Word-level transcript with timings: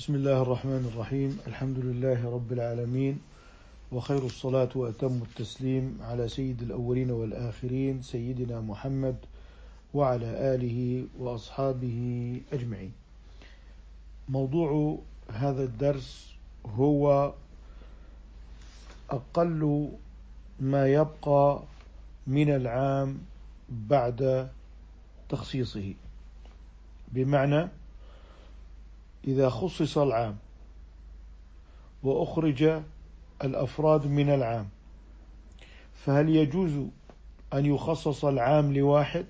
بسم 0.00 0.14
الله 0.14 0.42
الرحمن 0.42 0.88
الرحيم. 0.94 1.38
الحمد 1.46 1.78
لله 1.78 2.24
رب 2.24 2.52
العالمين 2.52 3.20
وخير 3.92 4.26
الصلاة 4.26 4.68
وأتم 4.74 5.20
التسليم 5.22 5.98
على 6.00 6.28
سيد 6.28 6.62
الأولين 6.62 7.10
والآخرين 7.10 8.02
سيدنا 8.02 8.60
محمد 8.60 9.16
وعلى 9.94 10.54
آله 10.54 11.04
وأصحابه 11.18 12.00
أجمعين. 12.52 12.92
موضوع 14.28 14.98
هذا 15.28 15.64
الدرس 15.64 16.32
هو 16.66 17.34
أقل 19.10 19.88
ما 20.60 20.88
يبقى 20.88 21.62
من 22.26 22.50
العام 22.56 23.18
بعد 23.68 24.48
تخصيصه. 25.28 25.94
بمعنى 27.12 27.68
إذا 29.24 29.48
خصص 29.48 29.98
العام 29.98 30.36
وأخرج 32.02 32.82
الأفراد 33.44 34.06
من 34.06 34.30
العام 34.30 34.68
فهل 36.04 36.28
يجوز 36.28 36.72
أن 37.52 37.66
يخصص 37.66 38.24
العام 38.24 38.72
لواحد؟ 38.72 39.26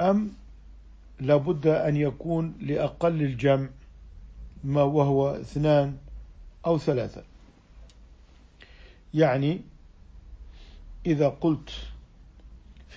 أم 0.00 0.32
لابد 1.20 1.66
أن 1.66 1.96
يكون 1.96 2.54
لأقل 2.60 3.22
الجمع 3.22 3.68
ما 4.64 4.82
وهو 4.82 5.30
اثنان 5.30 5.96
أو 6.66 6.78
ثلاثة؟ 6.78 7.22
يعني 9.14 9.60
إذا 11.06 11.28
قلت 11.28 11.70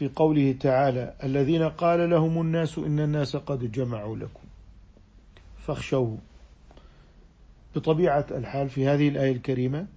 في 0.02 0.08
قوله 0.16 0.52
تعالى 0.60 1.14
الذين 1.24 1.64
قال 1.64 2.10
لهم 2.10 2.42
الناس 2.42 2.78
إن 2.78 3.00
الناس 3.00 3.36
قد 3.36 3.72
جمعوا 3.72 4.18
لكم. 4.18 4.44
فاخشوه. 5.58 6.18
بطبيعة 7.76 8.26
الحال 8.32 8.70
في 8.70 8.88
هذه 8.88 9.10
الآية 9.10 9.32
الكريمة 9.32 9.88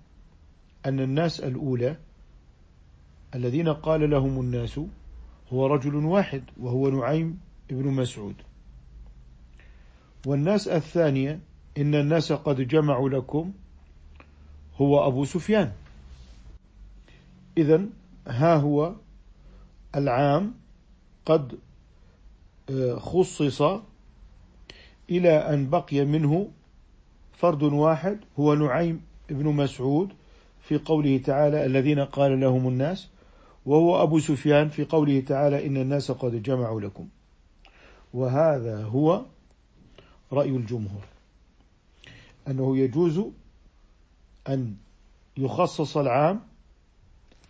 أن 0.87 1.01
الناس 1.01 1.41
الأولى 1.41 1.97
الذين 3.35 3.69
قال 3.69 4.11
لهم 4.11 4.41
الناس 4.41 4.81
هو 5.53 5.67
رجل 5.67 5.95
واحد 5.95 6.43
وهو 6.61 6.89
نعيم 6.89 7.41
ابن 7.71 7.87
مسعود. 7.87 8.37
والناس 10.27 10.69
الثانية 10.69 11.41
إن 11.79 11.95
الناس 11.95 12.33
قد 12.33 12.61
جمعوا 12.61 13.09
لكم 13.09 13.53
هو 14.77 15.09
أبو 15.09 15.25
سفيان. 15.25 15.73
إذا 17.59 17.87
ها 18.27 18.57
هو 18.57 18.95
العام 19.97 20.55
قد 21.27 21.59
آه، 22.71 22.97
خصص 22.99 23.63
إلى 25.11 25.31
أن 25.31 25.71
بقي 25.71 26.05
منه 26.05 26.49
فرد 27.33 27.63
واحد 27.63 28.19
هو 28.39 28.55
نعيم 28.55 29.01
بن 29.29 29.47
مسعود 29.47 30.13
في 30.61 30.79
قوله 30.79 31.19
تعالى 31.19 31.67
الذين 31.67 32.01
قال 32.01 32.41
لهم 32.41 32.69
الناس 32.69 33.09
وهو 33.67 34.03
أبو 34.03 34.19
سفيان 34.19 34.69
في 34.69 34.85
قوله 34.85 35.21
تعالى 35.21 35.67
إن 35.67 35.77
الناس 35.77 36.11
قد 36.11 36.43
جمعوا 36.43 36.81
لكم. 36.81 37.09
وهذا 38.15 38.85
هو 38.85 39.23
رأي 40.33 40.49
الجمهور. 40.49 41.03
أنه 42.49 42.79
يجوز 42.79 43.21
أن 44.49 44.75
يخصص 45.37 45.97
العام 45.97 46.41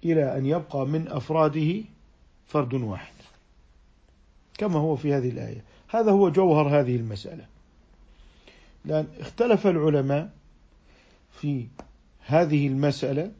إلى 0.05 0.39
أن 0.39 0.47
يبقى 0.47 0.87
من 0.87 1.09
أفراده 1.09 1.83
فرد 2.47 2.75
واحد. 2.75 3.15
كما 4.59 4.79
هو 4.79 4.97
في 4.97 5.15
هذه 5.15 5.29
الآية. 5.29 5.65
هذا 5.89 6.11
هو 6.11 6.29
جوهر 6.31 6.81
هذه 6.81 6.97
المسألة. 6.97 7.47
لأن 8.85 9.07
اختلف 9.21 9.67
العلماء 9.67 10.31
في 11.33 11.67
هذه 12.27 12.67
المسألة 12.67 13.33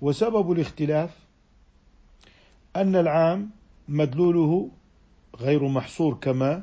وسبب 0.00 0.52
الاختلاف 0.52 1.10
أن 2.76 2.96
العام 2.96 3.50
مدلوله 3.88 4.70
غير 5.36 5.68
محصور 5.68 6.14
كما 6.14 6.62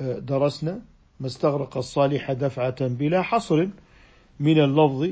آه، 0.00 0.18
درسنا 0.18 0.82
ما 1.20 1.26
استغرق 1.26 1.76
الصالح 1.76 2.32
دفعة 2.32 2.86
بلا 2.86 3.22
حصر 3.22 3.68
من 4.40 4.60
اللفظ 4.60 5.10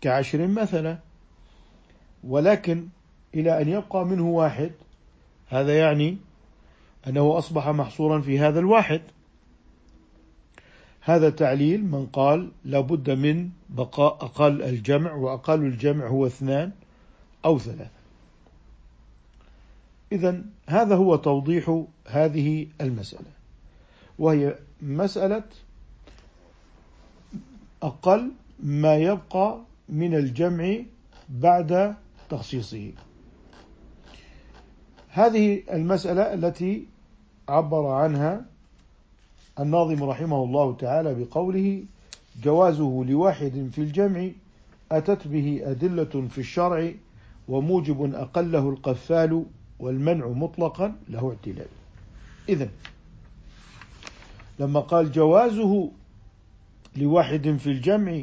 كعشر 0.00 0.46
مثلا. 0.46 0.98
ولكن 2.24 2.88
إلى 3.34 3.62
أن 3.62 3.68
يبقى 3.68 4.06
منه 4.06 4.28
واحد. 4.28 4.70
هذا 5.48 5.78
يعني 5.78 6.16
أنه 7.06 7.38
أصبح 7.38 7.68
محصورا 7.68 8.20
في 8.20 8.38
هذا 8.38 8.58
الواحد. 8.58 9.00
هذا 11.00 11.30
تعليل 11.30 11.84
من 11.84 12.06
قال 12.06 12.50
لابد 12.64 13.10
من 13.10 13.50
بقاء 13.68 14.24
أقل 14.24 14.62
الجمع 14.62 15.12
وأقل 15.14 15.64
الجمع 15.64 16.06
هو 16.06 16.26
اثنان 16.26 16.72
أو 17.44 17.58
ثلاثة. 17.58 17.90
إذا 20.12 20.42
هذا 20.66 20.96
هو 20.96 21.16
توضيح 21.16 21.82
هذه 22.06 22.66
المسألة 22.80 23.30
وهي 24.18 24.54
مسألة 24.82 25.44
أقل 27.82 28.30
ما 28.60 28.96
يبقى 28.96 29.60
من 29.88 30.14
الجمع 30.14 30.76
بعد 31.28 31.96
تخصيصه. 32.28 32.92
هذه 35.16 35.62
المسألة 35.72 36.34
التي 36.34 36.86
عبر 37.48 37.86
عنها 37.86 38.44
الناظم 39.60 40.04
رحمه 40.04 40.44
الله 40.44 40.76
تعالى 40.76 41.14
بقوله 41.14 41.82
جوازه 42.42 43.04
لواحد 43.08 43.70
في 43.72 43.78
الجمع 43.78 44.28
أتت 44.92 45.28
به 45.28 45.60
أدلة 45.64 46.28
في 46.30 46.38
الشرع 46.38 46.92
وموجب 47.48 48.14
أقله 48.14 48.68
القفال 48.70 49.44
والمنع 49.80 50.26
مطلقا 50.26 50.94
له 51.08 51.28
اعتلال 51.28 51.68
إذا 52.48 52.68
لما 54.58 54.80
قال 54.80 55.12
جوازه 55.12 55.90
لواحد 56.96 57.56
في 57.60 57.66
الجمع 57.66 58.22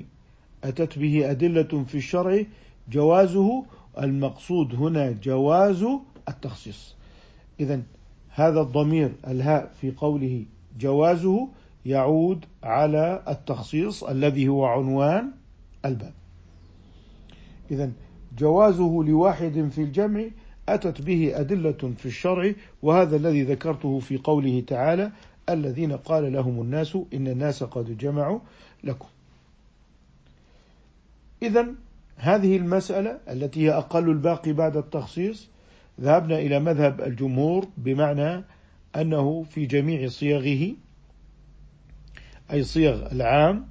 أتت 0.64 1.00
به 1.00 1.32
أدلة 1.32 1.84
في 1.88 1.96
الشرع 1.98 2.44
جوازه 2.92 3.64
المقصود 4.00 4.76
هنا 4.76 5.12
جواز 5.12 5.86
التخصيص. 6.30 6.96
إذا 7.60 7.82
هذا 8.30 8.62
الضمير 8.62 9.12
الهاء 9.28 9.72
في 9.82 9.92
قوله 9.92 10.46
جوازه 10.80 11.48
يعود 11.86 12.46
على 12.64 13.24
التخصيص 13.28 14.04
الذي 14.04 14.48
هو 14.48 14.66
عنوان 14.66 15.32
الباب. 15.86 16.14
إذا 17.72 17.92
جوازه 18.38 19.04
لواحد 19.04 19.70
في 19.72 19.82
الجمع 19.82 20.24
أتت 20.70 21.02
به 21.02 21.40
أدلة 21.40 21.94
في 21.98 22.06
الشرع 22.06 22.54
وهذا 22.82 23.16
الذي 23.16 23.44
ذكرته 23.44 24.00
في 24.00 24.18
قوله 24.18 24.64
تعالى 24.68 25.12
الذين 25.50 25.92
قال 25.92 26.34
لهم 26.34 26.62
الناس 26.62 26.98
إن 27.14 27.28
الناس 27.28 27.64
قد 27.64 27.98
جمعوا 27.98 28.40
لكم. 28.84 29.08
إذا 31.42 31.68
هذه 32.18 32.58
المسألة 32.58 33.20
التي 33.30 33.60
هي 33.66 33.72
أقل 33.72 34.10
الباقي 34.10 34.54
بعد 34.54 34.78
التخصيص 34.78 35.50
ذهبنا 36.02 36.40
إلى 36.40 36.60
مذهب 36.60 37.02
الجمهور 37.02 37.68
بمعنى 37.78 38.44
أنه 38.96 39.44
في 39.44 39.66
جميع 39.66 40.08
صيغه 40.08 40.74
أي 42.52 42.64
صيغ 42.64 43.12
العام 43.12 43.68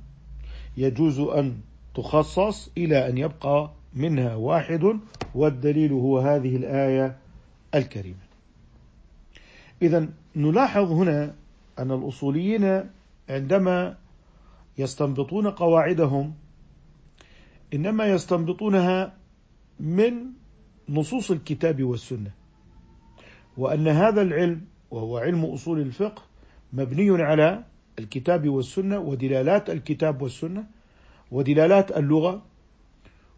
يجوز 0.77 1.21
أن 1.21 1.61
تخصص 1.95 2.71
إلى 2.79 3.09
أن 3.09 3.19
يبقى 3.19 3.71
منها 3.95 4.35
واحد 4.35 4.99
والدليل 5.35 5.93
هو 5.93 6.19
هذه 6.19 6.57
الآية 6.57 7.17
الكريمة. 7.75 8.17
إذا 9.83 10.09
نلاحظ 10.37 10.91
هنا 10.93 11.35
أن 11.79 11.91
الأصوليين 11.91 12.85
عندما 13.29 13.97
يستنبطون 14.79 15.51
قواعدهم 15.51 16.35
إنما 17.75 18.07
يستنبطونها 18.07 19.15
من 19.81 20.13
نصوص 20.89 21.31
الكتاب 21.31 21.83
والسنة. 21.83 22.31
وأن 23.57 23.89
هذا 23.89 24.23
العلم 24.23 24.61
وهو 24.91 25.19
علم 25.19 25.45
أصول 25.45 25.81
الفقه 25.81 26.23
مبني 26.73 27.23
على 27.23 27.65
الكتاب 27.99 28.49
والسنة 28.49 28.99
ودلالات 28.99 29.71
الكتاب 29.71 30.23
والسنة 30.23 30.65
ودلالات 31.33 31.97
اللغة 31.97 32.43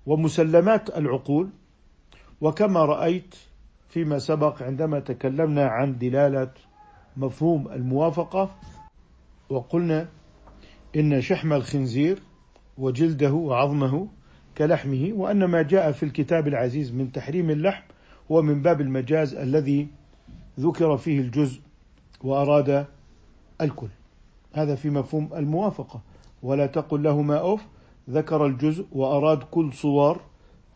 ومسلمات 0.07 0.99
العقول. 0.99 1.49
وكما 2.41 2.85
رأيت 2.85 3.35
فيما 3.89 4.19
سبق 4.19 4.63
عندما 4.63 5.01
تكلمنا 5.01 5.67
عن 5.67 5.99
دلالة 5.99 6.53
مفهوم 7.17 7.69
الموافقة 7.69 8.55
وقلنا 9.51 10.09
إن 10.97 11.21
شحم 11.21 11.53
الخنزير 11.53 12.19
وجلده 12.79 13.33
وعظمه 13.33 14.09
كلحمه 14.59 15.13
وأن 15.15 15.45
ما 15.45 15.63
جاء 15.63 15.93
في 15.93 16.03
الكتاب 16.03 16.49
العزيز 16.49 16.93
من 16.93 17.13
تحريم 17.13 17.51
اللحم 17.51 17.83
هو 18.31 18.43
من 18.43 18.63
باب 18.63 18.81
المجاز 18.81 19.35
الذي 19.35 19.89
ذكر 20.61 20.97
فيه 20.97 21.21
الجزء 21.21 21.61
وأراد 22.25 22.87
الكل. 23.61 23.89
هذا 24.53 24.75
في 24.75 24.91
مفهوم 24.91 25.31
الموافقة. 25.37 26.01
ولا 26.43 26.67
تقل 26.67 27.03
لهما 27.03 27.55
أف 27.55 27.67
ذكر 28.11 28.47
الجزء 28.47 28.87
وأراد 28.93 29.43
كل 29.43 29.73
صور 29.73 30.21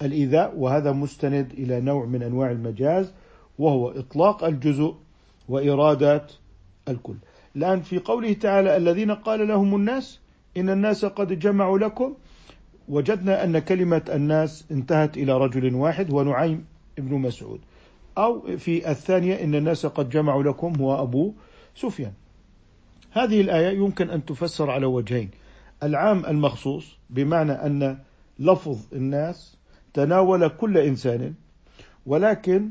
الإيذاء 0.02 0.56
وهذا 0.56 0.92
مستند 0.92 1.52
إلى 1.52 1.81
نوع 1.81 2.04
من 2.04 2.22
أنواع 2.22 2.50
المجاز 2.50 3.12
وهو 3.58 3.90
إطلاق 3.90 4.44
الجزء 4.44 4.94
وإرادة 5.48 6.26
الكل. 6.88 7.16
الآن 7.56 7.81
في 7.81 7.98
قوله 7.98 8.32
تعالى 8.32 8.76
الذين 8.76 9.10
قال 9.10 9.48
لهم 9.48 9.74
الناس 9.74 10.20
إن 10.56 10.70
الناس 10.70 11.04
قد 11.04 11.38
جمعوا 11.38 11.78
لكم 11.78 12.14
وجدنا 12.88 13.44
أن 13.44 13.58
كلمة 13.58 14.02
الناس 14.08 14.64
انتهت 14.70 15.17
إلى 15.17 15.38
رجل 15.38 15.75
واحد 15.75 16.11
هو 16.11 16.23
نعيم 16.23 16.64
ابن 16.99 17.14
مسعود. 17.14 17.61
أو 18.19 18.56
في 18.56 18.90
الثانية 18.90 19.44
إن 19.44 19.55
الناس 19.55 19.87
قد 19.87 20.08
جمعوا 20.11 20.43
لكم 20.43 20.75
هو 20.81 21.02
أبو 21.02 21.32
سفيان. 21.75 22.12
هذه 23.11 23.40
الآية 23.40 23.76
يمكن 23.79 24.11
أن 24.11 24.25
تفسر 24.25 24.70
على 24.70 24.87
وجهين. 24.87 25.31
العام 25.82 26.26
المخصوص 26.26 26.99
بمعنى 27.11 27.52
أن 27.52 27.99
لفظ 28.38 28.79
الناس 28.93 29.56
تناول 29.94 30.49
كل 30.49 30.79
إنسان 30.79 31.34
ولكن 32.06 32.70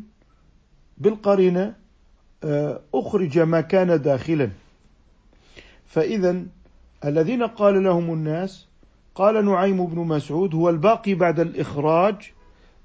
بالقرينة 0.97 1.75
آه، 2.43 2.81
أخرج 2.93 3.39
ما 3.39 3.61
كان 3.61 4.01
داخلا. 4.01 4.49
فإذا 5.85 6.43
الذين 7.05 7.43
قال 7.43 7.83
لهم 7.83 8.13
الناس 8.13 8.67
قال 9.17 9.45
نعيم 9.45 9.85
بن 9.85 9.99
مسعود 9.99 10.55
هو 10.55 10.69
الباقي 10.69 11.13
بعد 11.13 11.39
الإخراج 11.39 12.33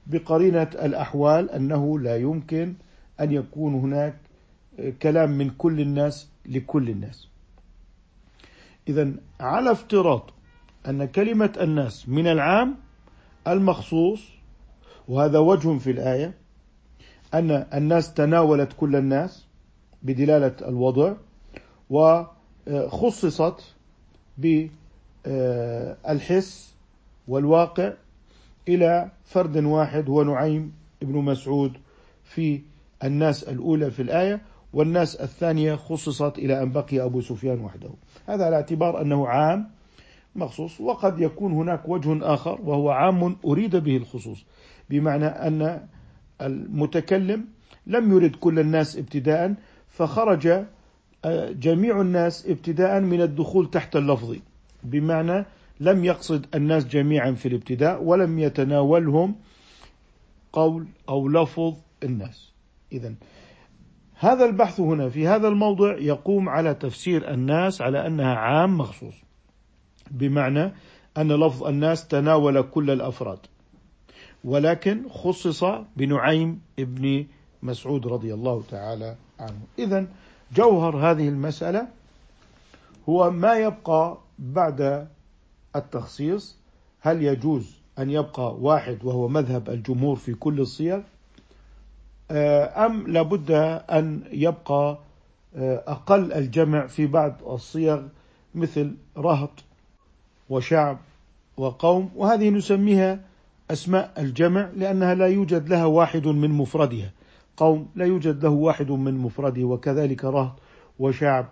بقرينة 0.06 0.62
الأحوال 0.62 1.50
أنه 1.50 1.98
لا 1.98 2.16
يمكن 2.16 2.74
أن 3.20 3.32
يكون 3.32 3.74
هناك 3.74 4.16
كلام 5.02 5.30
من 5.30 5.50
كل 5.50 5.80
الناس 5.80 6.28
لكل 6.46 6.90
الناس. 6.90 7.28
إذا 8.88 9.12
على 9.40 9.72
افتراض 9.72 10.30
أن 10.88 11.04
كلمة 11.04 11.52
الناس 11.60 12.08
من 12.08 12.26
العام 12.26 12.76
المخصوص 13.48 14.28
وهذا 15.08 15.38
وجه 15.38 15.78
في 15.78 15.90
الآية 15.90 16.34
أن 17.34 17.50
الناس 17.50 18.14
تناولت 18.14 18.72
كل 18.72 18.96
الناس 18.96 19.46
بدلالة 20.02 20.56
الوضع 20.68 21.14
وخصصت 21.90 23.74
بالحس 25.24 26.74
والواقع 27.28 27.92
إلى 28.68 29.10
فرد 29.24 29.64
واحد 29.64 30.08
هو 30.08 30.22
نعيم 30.22 30.72
ابن 31.02 31.14
مسعود 31.14 31.72
في 32.24 32.60
الناس 33.04 33.44
الأولى 33.44 33.90
في 33.90 34.02
الآية 34.02 34.40
والناس 34.72 35.16
الثانية 35.16 35.74
خصصت 35.74 36.38
إلى 36.38 36.62
أن 36.62 36.72
بقي 36.72 37.00
أبو 37.00 37.20
سفيان 37.20 37.60
وحده. 37.60 37.90
هذا 38.26 38.44
على 38.44 38.56
اعتبار 38.56 39.02
أنه 39.02 39.28
عام 39.28 39.70
مخصوص 40.36 40.80
وقد 40.80 41.20
يكون 41.20 41.52
هناك 41.52 41.88
وجه 41.88 42.34
آخر 42.34 42.60
وهو 42.64 42.90
عام 42.90 43.36
أريد 43.44 43.76
به 43.76 43.96
الخصوص 43.96 44.44
بمعنى 44.90 45.26
أن 45.26 45.86
المتكلم 46.40 47.44
لم 47.86 48.12
يرد 48.12 48.36
كل 48.36 48.58
الناس 48.58 48.96
ابتداء 48.96 49.54
فخرج 49.88 50.46
آه، 51.24 51.50
جميع 51.50 52.00
الناس 52.00 52.46
ابتداء 52.46 53.00
من 53.00 53.20
الدخول 53.20 53.70
تحت 53.70 53.96
اللفظ. 53.96 54.36
بمعنى 54.84 55.44
لم 55.80 56.04
يقصد 56.04 56.46
الناس 56.54 56.84
جميعا 56.84 57.32
في 57.32 57.48
الابتداء 57.48 58.02
ولم 58.02 58.38
يتناولهم 58.38 59.34
قول 60.52 60.86
أو 61.08 61.28
لفظ 61.28 61.74
الناس. 62.02 62.52
اذا 62.92 63.14
هذا 64.14 64.44
البحث 64.44 64.80
هنا 64.80 65.08
في 65.08 65.28
هذا 65.28 65.48
الموضع 65.48 65.98
يقوم 65.98 66.48
على 66.48 66.74
تفسير 66.74 67.34
الناس 67.34 67.82
على 67.82 68.06
أنها 68.06 68.34
عام 68.34 68.78
مخصوص 68.78 69.14
بمعنى 70.10 70.72
أن 71.18 71.32
لفظ 71.32 71.64
الناس 71.64 72.08
تناول 72.08 72.62
كل 72.62 72.90
الأفراد 72.90 73.38
ولكن 74.44 75.08
خصص 75.08 75.64
بنعيم 75.96 76.60
ابن 76.78 77.26
مسعود 77.62 78.06
رضي 78.06 78.34
الله 78.34 78.62
تعالى 78.70 79.16
عنه. 79.40 79.60
اذا 79.78 80.06
جوهر 80.54 80.96
هذه 80.96 81.28
المسألة 81.28 81.88
هو 83.08 83.30
ما 83.30 83.54
يبقى 83.54 84.18
بعد 84.38 85.08
التخصيص 85.76 86.56
هل 87.00 87.22
يجوز 87.22 87.82
أن 87.98 88.10
يبقى 88.10 88.54
واحد 88.54 88.98
وهو 89.04 89.28
مذهب 89.28 89.70
الجمهور 89.70 90.16
في 90.16 90.34
كل 90.34 90.60
الصيغ 90.60 91.00
آه، 92.30 92.86
أم 92.86 93.06
لابد 93.06 93.50
أن 93.90 94.22
يبقى 94.32 94.98
آه، 95.56 95.82
أقل 95.86 96.32
الجمع 96.32 96.86
في 96.86 97.06
بعض 97.06 97.34
الصيغ 97.46 98.02
مثل 98.54 98.94
رهط 99.16 99.50
وشعب 100.50 100.98
وقوم 101.56 102.10
وهذه 102.16 102.50
نسميها 102.50 103.20
أسماء 103.70 104.12
الجمع 104.18 104.70
لأنها 104.76 105.14
لا 105.14 105.26
يوجد 105.26 105.68
لها 105.68 105.84
واحد 105.84 106.26
من 106.26 106.50
مفردها. 106.50 107.10
قوم 107.56 107.88
لا 107.94 108.04
يوجد 108.06 108.44
له 108.44 108.50
واحد 108.50 108.90
من 108.90 109.14
مفرده 109.14 109.64
وكذلك 109.64 110.24
رهط 110.24 110.52
وشعب 110.98 111.46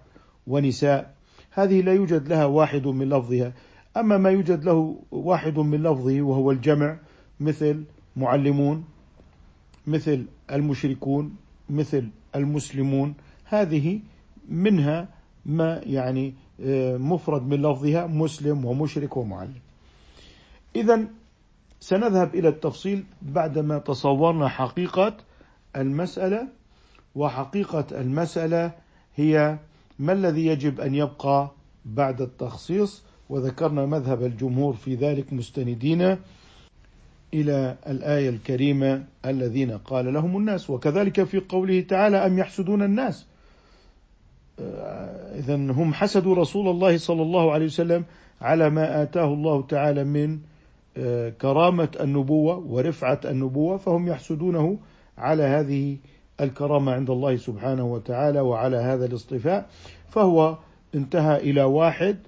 ونساء. 0.46 1.14
هذه 1.62 1.80
لا 1.80 1.92
يوجد 1.92 2.28
لها 2.28 2.44
واحد 2.44 2.86
من 2.86 3.08
لفظها. 3.08 3.52
أما 3.96 4.18
ما 4.18 4.30
يوجد 4.30 4.64
له 4.64 4.96
واحد 5.10 5.58
من 5.58 5.82
لفظه 5.82 6.22
وهو 6.22 6.50
الجمع 6.50 6.98
مثل 7.40 7.84
معلمون 8.16 8.84
مثل 9.86 10.26
المشركون 10.50 11.36
مثل 11.70 12.08
المسلمون 12.34 13.14
هذه 13.44 14.00
منها 14.48 15.08
ما 15.46 15.80
يعني 15.86 16.34
آه، 16.60 16.96
مفرد 16.96 17.42
من 17.42 17.62
لفظها 17.62 18.06
مسلم 18.06 18.64
ومشرك 18.64 19.16
ومعلم. 19.16 19.54
إذا 20.76 21.08
سنذهب 21.80 22.34
إلى 22.34 22.48
التفصيل 22.48 23.04
بعدما 23.22 23.78
تصورنا 23.78 24.48
حقيقة 24.48 25.16
المسألة 25.76 26.48
وحقيقة 27.14 27.86
المسألة 28.00 28.72
هي 29.16 29.58
ما 30.00 30.12
الذي 30.12 30.46
يجب 30.46 30.80
أن 30.80 30.94
يبقى 30.94 31.50
بعد 31.84 32.20
التخصيص؟ 32.20 33.02
وذكرنا 33.28 33.86
مذهب 33.86 34.22
الجمهور 34.22 34.74
في 34.74 34.94
ذلك 34.94 35.32
مستندين 35.32 36.16
إلى 37.34 37.76
الآية 37.86 38.28
الكريمة 38.28 39.04
الذين 39.26 39.78
قال 39.78 40.14
لهم 40.14 40.36
الناس. 40.36 40.70
وكذلك 40.70 41.24
في 41.24 41.38
قوله 41.38 41.80
تعالى 41.80 42.16
أم 42.16 42.38
يحسدون 42.38 42.82
الناس. 42.82 43.26
آه، 44.60 45.38
إذا 45.38 45.54
هم 45.54 45.94
حسدوا 45.94 46.34
رسول 46.34 46.68
الله 46.68 46.96
صلى 46.96 47.22
الله 47.22 47.52
عليه 47.52 47.66
وسلم 47.66 48.04
على 48.40 48.70
ما 48.70 49.02
آتاه 49.02 49.34
الله 49.34 49.62
تعالى 49.62 50.04
من 50.04 50.38
آه، 50.96 51.28
كرامة 51.28 51.88
النبوة 52.00 52.58
ورفعة 52.58 53.20
النبوة 53.24 53.76
فهم 53.76 54.08
يحسدونه 54.08 54.78
على 55.18 55.42
هذه 55.42 55.96
الكرامة 56.40 56.92
عند 56.92 57.10
الله 57.10 57.36
سبحانه 57.36 57.84
وتعالى 57.92 58.40
وعلى 58.40 58.76
هذا 58.76 59.06
الاصطفاء 59.06 59.68
فهو 60.08 60.58
انتهى 60.94 61.36
إلى 61.36 61.62
واحد 61.62 62.18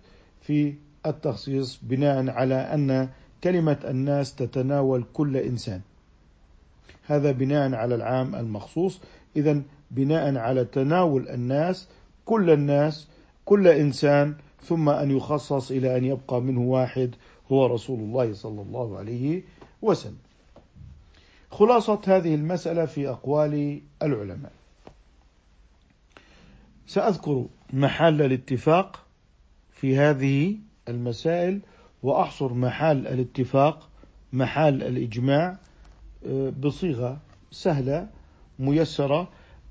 في 0.40 0.74
التخصيص 1.06 1.78
بناء 1.82 2.30
على 2.30 2.54
أن 2.54 3.08
كلمة 3.44 3.78
الناس 3.84 4.34
تتناول 4.34 5.04
كل 5.12 5.36
إنسان. 5.36 5.80
هذا 7.06 7.32
بناء 7.32 7.74
على 7.74 7.94
العام 7.94 8.34
المخصوص. 8.34 9.00
إذا 9.36 9.62
بناء 9.90 10.36
على 10.36 10.64
تناول 10.64 11.28
الناس 11.28 11.88
كل 12.24 12.50
الناس 12.50 13.08
كل 13.44 13.68
إنسان 13.68 14.34
ثم 14.62 14.88
أن 14.88 15.16
يخصص 15.16 15.70
إلى 15.70 15.96
أن 15.96 16.04
يبقى 16.04 16.40
منه 16.40 16.60
واحد 16.60 17.14
هو 17.52 17.66
رسول 17.66 18.00
الله 18.00 18.32
صلى 18.32 18.62
الله 18.62 18.98
عليه 18.98 19.42
وسلم. 19.82 20.16
خلاصة 21.52 22.00
هذه 22.06 22.34
المسألة 22.34 22.86
في 22.86 23.08
أقوال 23.08 23.80
العلماء. 24.02 24.52
سأذكر 26.86 27.46
محل 27.72 28.22
الاتفاق 28.22 29.06
في 29.72 29.98
هذه 29.98 30.56
المسائل 30.88 31.60
وأحصر 32.02 32.54
محل 32.54 33.06
الاتفاق 33.06 33.88
محل 34.32 34.82
الإجماع 34.82 35.56
آه، 36.26 36.52
بصيغة 36.60 37.18
سهلة 37.50 38.08
ميسرة 38.58 39.28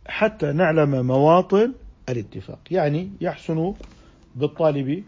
حتى 0.08 0.52
نعلم 0.52 1.08
مواطن 1.08 1.74
الاتفاق. 2.10 2.60
يعني 2.72 3.12
يحسن 3.22 3.74
بالطالب 4.36 5.04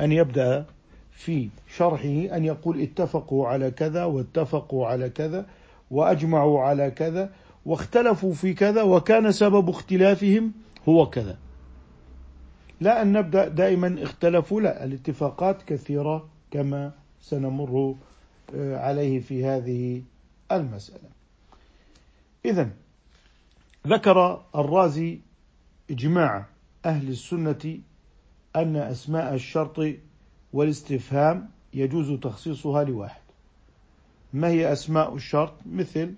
أن 0.00 0.12
يبدأ 0.12 0.66
في 1.12 1.48
شرحه 1.76 2.36
أن 2.36 2.44
يقول 2.44 2.80
اتفقوا 2.80 3.48
على 3.48 3.70
كذا 3.70 4.04
واتفقوا 4.04 4.86
على 4.86 5.10
كذا. 5.10 5.46
وأجمعوا 5.90 6.60
على 6.60 6.90
كذا 6.90 7.32
واختلفوا 7.66 8.34
في 8.34 8.54
كذا 8.54 8.82
وكان 8.82 9.32
سبب 9.32 9.68
اختلافهم 9.68 10.52
هو 10.88 11.10
كذا. 11.10 11.38
لا 12.80 13.02
أن 13.02 13.12
نبدأ 13.12 13.48
دائما 13.48 14.02
اختلفوا 14.02 14.60
لا 14.60 14.84
الاتفاقات 14.84 15.62
كثيرة 15.62 16.28
كما 16.50 16.92
سنمر 17.20 17.94
آه، 18.54 18.76
عليه 18.76 19.20
في 19.20 19.44
هذه 19.44 20.02
المسألة. 20.52 21.08
إذا 22.44 22.70
ذكر 23.86 24.44
الرازي 24.54 25.20
إجماع 25.90 26.46
أهل 26.84 27.08
السنة 27.08 27.78
أن 28.56 28.76
أسماء 28.76 29.34
الشرط 29.34 29.80
والاستفهام 30.52 31.50
يجوز 31.74 32.20
تخصيصها 32.20 32.84
لواحد. 32.84 33.19
ما 34.32 34.48
هي 34.48 34.72
أسماء 34.72 35.14
الشرط؟ 35.14 35.54
مثل 35.66 36.14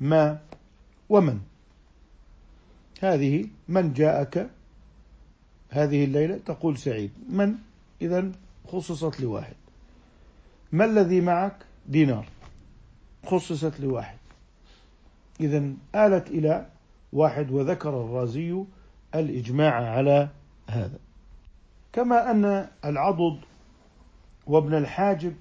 ما 0.00 0.38
ومن. 1.08 1.40
هذه 3.00 3.46
من 3.68 3.92
جاءك 3.92 4.50
هذه 5.70 6.04
الليلة 6.04 6.38
تقول 6.46 6.78
سعيد. 6.78 7.10
من؟ 7.28 7.54
إذا 8.02 8.32
خصصت 8.66 9.20
لواحد. 9.20 9.54
ما 10.72 10.84
الذي 10.84 11.20
معك؟ 11.20 11.56
دينار. 11.88 12.26
خصصت 13.26 13.80
لواحد. 13.80 14.18
إذا 15.40 15.72
آلت 15.94 16.28
إلى 16.28 16.66
واحد 17.12 17.50
وذكر 17.50 17.88
الرازي 17.88 18.64
الإجماع 19.14 19.90
على 19.90 20.28
هذا. 20.66 20.98
كما 21.92 22.30
أن 22.30 22.68
العضد 22.84 23.40
وابن 24.46 24.74
الحاجب 24.74 25.34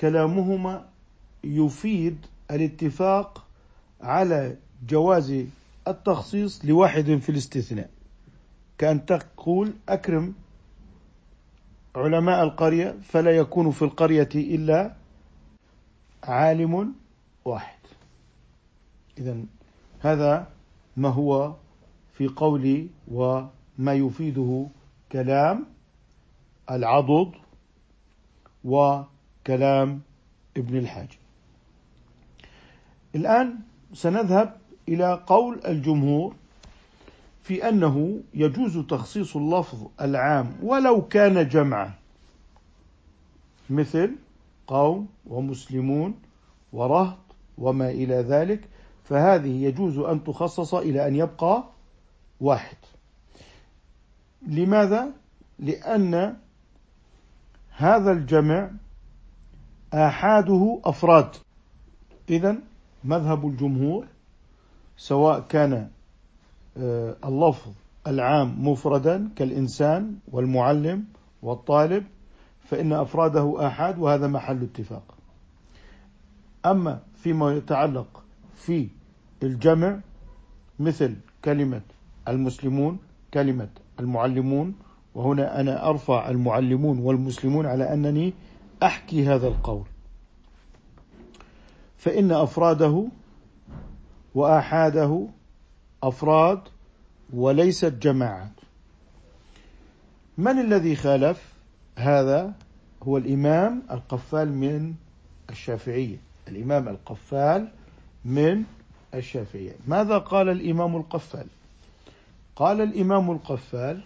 كلامهما 0.00 0.88
يفيد 1.44 2.26
الاتفاق 2.50 3.46
على 4.00 4.56
جواز 4.88 5.44
التخصيص 5.88 6.64
لواحد 6.64 7.04
في 7.04 7.28
الاستثناء. 7.28 7.90
كأن 8.78 9.06
تقول 9.06 9.72
أكرم 9.88 10.34
علماء 11.96 12.42
القرية 12.42 12.96
فلا 13.02 13.30
يكون 13.30 13.70
في 13.70 13.82
القرية 13.82 14.28
إلا 14.34 14.94
عالم 16.24 16.94
واحد. 17.44 17.78
إذا 19.18 19.36
هذا 20.00 20.48
ما 20.96 21.08
هو 21.08 21.54
في 22.12 22.28
قولي 22.28 22.88
وما 23.08 23.92
يفيده 23.94 24.66
كلام 25.12 25.66
العضد 26.70 27.32
وكلام 29.44 30.00
ابن 30.56 30.76
الحاج 30.76 31.08
الآن 33.14 33.58
سنذهب 33.92 34.56
إلى 34.88 35.22
قول 35.26 35.60
الجمهور 35.66 36.34
في 37.42 37.68
أنه 37.68 38.20
يجوز 38.34 38.78
تخصيص 38.78 39.36
اللفظ 39.36 39.86
العام 40.00 40.56
ولو 40.62 41.08
كان 41.08 41.48
جمعا. 41.48 41.92
مثل 43.70 44.16
قوم 44.66 45.08
ومسلمون 45.26 46.14
ورهط 46.72 47.18
وما 47.58 47.90
إلى 47.90 48.14
ذلك 48.14 48.68
فهذه 49.04 49.64
يجوز 49.64 49.98
أن 49.98 50.24
تخصص 50.24 50.74
إلى 50.74 51.08
أن 51.08 51.16
يبقى 51.16 51.64
واحد. 52.40 52.76
لماذا؟ 54.46 55.10
لأن 55.58 56.36
هذا 57.70 58.12
الجمع 58.12 58.70
آحاده 59.94 60.80
أفراد. 60.84 61.28
إذا 62.30 62.56
مذهب 63.04 63.46
الجمهور 63.46 64.06
سواء 64.96 65.40
كان 65.40 65.88
آه، 66.78 67.16
اللفظ 67.24 67.70
العام 68.06 68.68
مفردا 68.68 69.28
كالإنسان 69.36 70.14
والمعلم 70.32 71.04
والطالب 71.42 72.04
فإن 72.60 72.92
أفراده 72.92 73.66
آحاد 73.66 73.98
وهذا 73.98 74.26
محل 74.26 74.62
اتفاق. 74.62 75.02
أما 76.66 77.00
فيما 77.16 77.52
يتعلق 77.52 78.22
في 78.56 78.88
الجمع 79.42 79.98
مثل 80.78 81.16
كلمة 81.44 81.80
المسلمون 82.28 82.98
كلمة 83.34 83.68
المعلمون 84.00 84.74
وهنا 85.14 85.60
أنا 85.60 85.88
أرفع 85.88 86.28
المعلمون 86.30 86.98
والمسلمون 86.98 87.66
على 87.66 87.92
أنني 87.92 88.32
أحكي 88.82 89.26
هذا 89.26 89.48
القول. 89.48 89.84
فإن 91.98 92.32
أفراده 92.32 93.06
وآحاده 94.34 95.26
أفراد 96.02 96.60
وليست 97.32 97.92
جماعات 97.92 98.52
من 100.38 100.58
الذي 100.58 100.96
خالف 100.96 101.52
هذا؟ 101.96 102.52
هو 103.02 103.16
الإمام 103.16 103.82
القفال 103.90 104.52
من 104.52 104.94
الشافعية. 105.50 106.16
الإمام 106.48 106.88
القفال 106.88 107.68
من 108.24 108.64
الشافعية. 109.14 109.72
ماذا 109.86 110.18
قال 110.18 110.48
الإمام 110.48 110.96
القفال؟ 110.96 111.46
قال 112.56 112.80
الإمام 112.80 113.30
القفال 113.30 114.00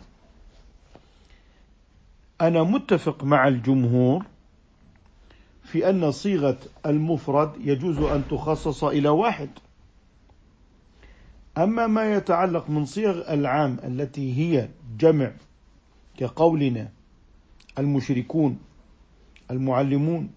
أنا 2.40 2.62
متفق 2.62 3.24
مع 3.24 3.48
الجمهور 3.48 4.24
في 5.72 5.90
أن 5.90 6.10
صيغة 6.10 6.58
المفرد 6.86 7.52
يجوز 7.60 7.98
أن 7.98 8.22
تخصص 8.30 8.84
إلى 8.84 9.08
واحد. 9.08 9.48
أما 11.58 11.86
ما 11.86 12.12
يتعلق 12.12 12.70
من 12.70 12.84
صيغ 12.84 13.32
العام 13.32 13.76
التي 13.84 14.38
هي 14.38 14.68
جمع 14.98 15.32
كقولنا 16.16 16.88
المشركون 17.78 18.58
المعلمون 19.50 20.30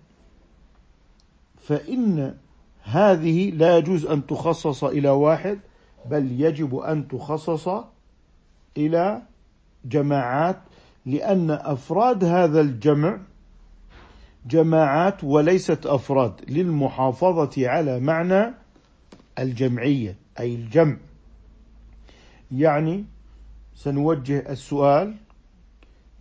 فإن 1.61 2.38
هذه 2.83 3.50
لا 3.51 3.77
يجوز 3.77 4.05
أن 4.05 4.27
تخصص 4.27 4.83
إلى 4.83 5.09
واحد 5.09 5.59
بل 6.09 6.41
يجب 6.41 6.75
أن 6.75 7.07
تخصص 7.07 7.69
إلى 8.77 9.21
جماعات 9.85 10.57
لأن 11.05 11.51
أفراد 11.51 12.23
هذا 12.23 12.61
الجمع 12.61 13.19
جماعات 14.45 15.24
وليست 15.24 15.86
أفراد 15.86 16.33
للمحافظة 16.48 17.69
على 17.69 18.00
معنى 18.00 18.53
الجمعية 19.39 20.15
أي 20.39 20.55
الجمع. 20.55 20.98
يعني 22.51 23.05
سنوجه 23.75 24.50
السؤال 24.50 25.15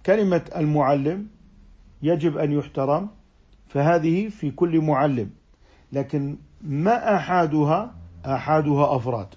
كلمة 0.07 0.43
المعلم 0.57 1.27
يجب 2.03 2.39
أن 2.39 2.53
يحترم 2.53 3.09
فهذه 3.69 4.29
في 4.29 4.51
كل 4.51 4.81
معلم 4.81 5.31
لكن 5.93 6.37
ما 6.63 7.17
أحادها؟ 7.17 7.95
أحادها 8.27 8.97
أفراد. 8.97 9.29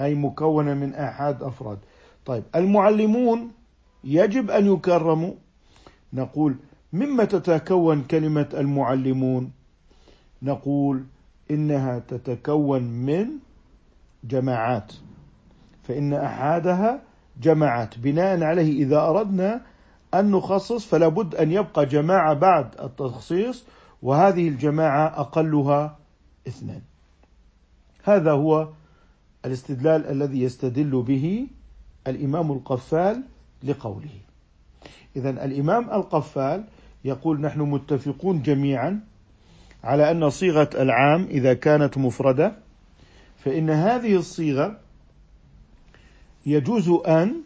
أي 0.00 0.14
مكونة 0.14 0.74
من 0.74 0.94
أحاد 0.94 1.42
أفراد. 1.42 1.78
طيب 2.26 2.42
المعلمون 2.56 3.50
يجب 4.04 4.50
أن 4.50 4.72
يكرموا. 4.72 5.34
نقول 6.12 6.56
مما 6.92 7.24
تتكون 7.24 8.02
كلمة 8.02 8.48
المعلمون. 8.54 9.52
نقول 10.42 11.04
إنها 11.50 11.98
تتكون 11.98 12.82
من 12.82 13.26
جماعات 14.24 14.92
فإن 15.82 16.12
أحادها 16.14 17.02
جماعات 17.42 17.98
بناء 17.98 18.42
عليه 18.42 18.82
إذا 18.82 19.00
أردنا 19.00 19.62
أن 20.14 20.30
نخصص 20.30 20.86
فلا 20.86 21.08
بد 21.08 21.34
أن 21.34 21.52
يبقى 21.52 21.86
جماعة 21.86 22.34
بعد 22.34 22.80
التخصيص 22.80 23.64
وهذه 24.02 24.48
الجماعة 24.48 25.20
أقلها 25.20 25.98
اثنان. 26.48 26.80
هذا 28.04 28.32
هو 28.32 28.68
الاستدلال 29.44 30.06
الذي 30.06 30.42
يستدل 30.42 31.02
به 31.02 31.46
الإمام 32.06 32.52
القفال 32.52 33.22
لقوله. 33.62 34.20
إذا 35.16 35.30
الإمام 35.30 35.90
القفال 35.90 36.64
يقول 37.04 37.40
نحن 37.40 37.60
متفقون 37.60 38.42
جميعا 38.42 39.00
على 39.84 40.10
أن 40.10 40.30
صيغة 40.30 40.70
العام 40.74 41.24
إذا 41.24 41.54
كانت 41.54 41.98
مفردة 41.98 42.56
فإن 43.38 43.70
هذه 43.70 44.16
الصيغة 44.16 44.78
يجوز 46.46 46.88
أن 46.88 47.42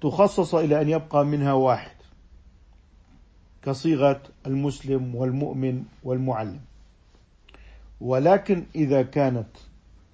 تخصص 0.00 0.54
إلى 0.54 0.80
أن 0.80 0.88
يبقى 0.88 1.26
منها 1.26 1.52
واحد 1.52 1.96
كصيغة 3.62 4.22
المسلم 4.46 5.14
والمؤمن 5.14 5.84
والمعلم. 6.04 6.60
ولكن 8.00 8.64
إذا 8.74 9.02
كانت 9.02 9.48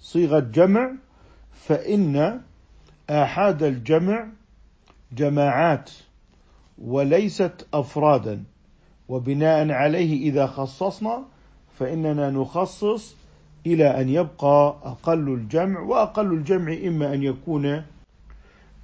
صيغة 0.00 0.38
جمع 0.40 0.92
فإن 1.52 2.40
آحاد 3.10 3.62
الجمع 3.62 4.26
جماعات 5.12 5.90
وليست 6.78 7.66
أفرادا 7.74 8.44
وبناء 9.08 9.70
عليه 9.70 10.30
إذا 10.30 10.46
خصصنا 10.46 11.24
فإننا 11.78 12.30
نخصص 12.30 13.16
إلى 13.66 14.00
أن 14.00 14.08
يبقى 14.08 14.76
أقل 14.82 15.28
الجمع 15.28 15.80
وأقل 15.80 16.32
الجمع 16.32 16.72
إما 16.86 17.14
أن 17.14 17.22
يكون 17.22 17.82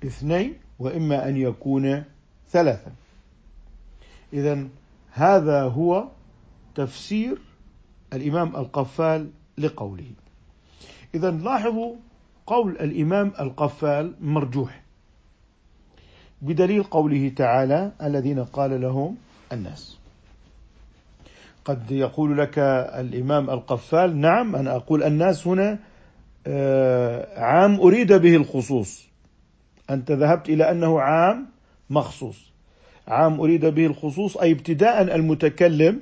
اثنين 0.04 0.54
وإما 0.78 1.28
أن 1.28 1.36
يكون 1.36 2.04
ثلاثا 2.50 2.92
إذا 4.32 4.68
هذا 5.12 5.62
هو 5.62 6.08
تفسير 6.74 7.38
الإمام 8.12 8.56
القفال 8.56 9.30
لقوله. 9.58 10.10
إذا 11.14 11.30
لاحظوا 11.30 11.94
قول 12.46 12.70
الإمام 12.70 13.32
القفال 13.40 14.14
مرجوح. 14.20 14.79
بدليل 16.42 16.82
قوله 16.82 17.32
تعالى 17.36 17.92
الذين 18.02 18.44
قال 18.44 18.80
لهم 18.80 19.16
الناس. 19.52 19.98
قد 21.64 21.90
يقول 21.90 22.38
لك 22.38 22.58
الإمام 22.98 23.50
القفال 23.50 24.16
نعم 24.16 24.56
أنا 24.56 24.76
أقول 24.76 25.02
الناس 25.02 25.46
هنا 25.46 25.78
آه، 26.46 27.40
عام 27.40 27.80
أريد 27.80 28.12
به 28.12 28.36
الخصوص. 28.36 29.06
أنت 29.90 30.12
ذهبت 30.12 30.48
إلى 30.48 30.70
أنه 30.70 31.00
عام 31.00 31.46
مخصوص. 31.90 32.50
عام 33.08 33.40
أريد 33.40 33.66
به 33.66 33.86
الخصوص 33.86 34.36
أي 34.36 34.52
ابتداء 34.52 35.02
المتكلم 35.02 36.00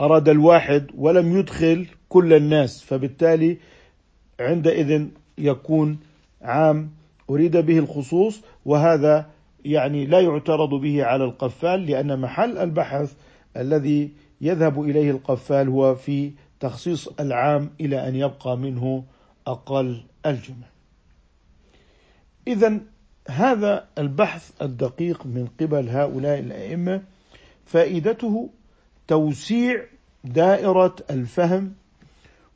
أراد 0.00 0.28
الواحد 0.28 0.86
ولم 0.94 1.38
يدخل 1.38 1.86
كل 2.08 2.32
الناس 2.32 2.82
فبالتالي 2.82 3.58
عندئذ 4.40 5.06
يكون 5.38 5.98
عام 6.42 6.90
أريد 7.30 7.56
به 7.56 7.78
الخصوص 7.78 8.42
وهذا 8.64 9.31
يعني 9.64 10.06
لا 10.06 10.20
يعترض 10.20 10.68
به 10.68 11.04
على 11.04 11.24
القفال 11.24 11.86
لأن 11.86 12.20
محل 12.20 12.58
البحث 12.58 13.14
الذي 13.56 14.12
يذهب 14.40 14.82
إليه 14.82 15.10
القفال 15.10 15.68
هو 15.68 15.94
في 15.94 16.32
تخصيص 16.60 17.08
العام 17.20 17.70
إلى 17.80 18.08
أن 18.08 18.16
يبقى 18.16 18.56
منه 18.56 19.04
أقل 19.46 20.02
الجمع. 20.26 20.66
إذا 22.46 22.80
هذا 23.28 23.88
البحث 23.98 24.62
الدقيق 24.62 25.26
من 25.26 25.48
قبل 25.60 25.88
هؤلاء 25.88 26.38
الأئمة 26.38 27.02
فائدته 27.64 28.50
توسيع 29.08 29.84
دائرة 30.24 30.96
الفهم 31.10 31.74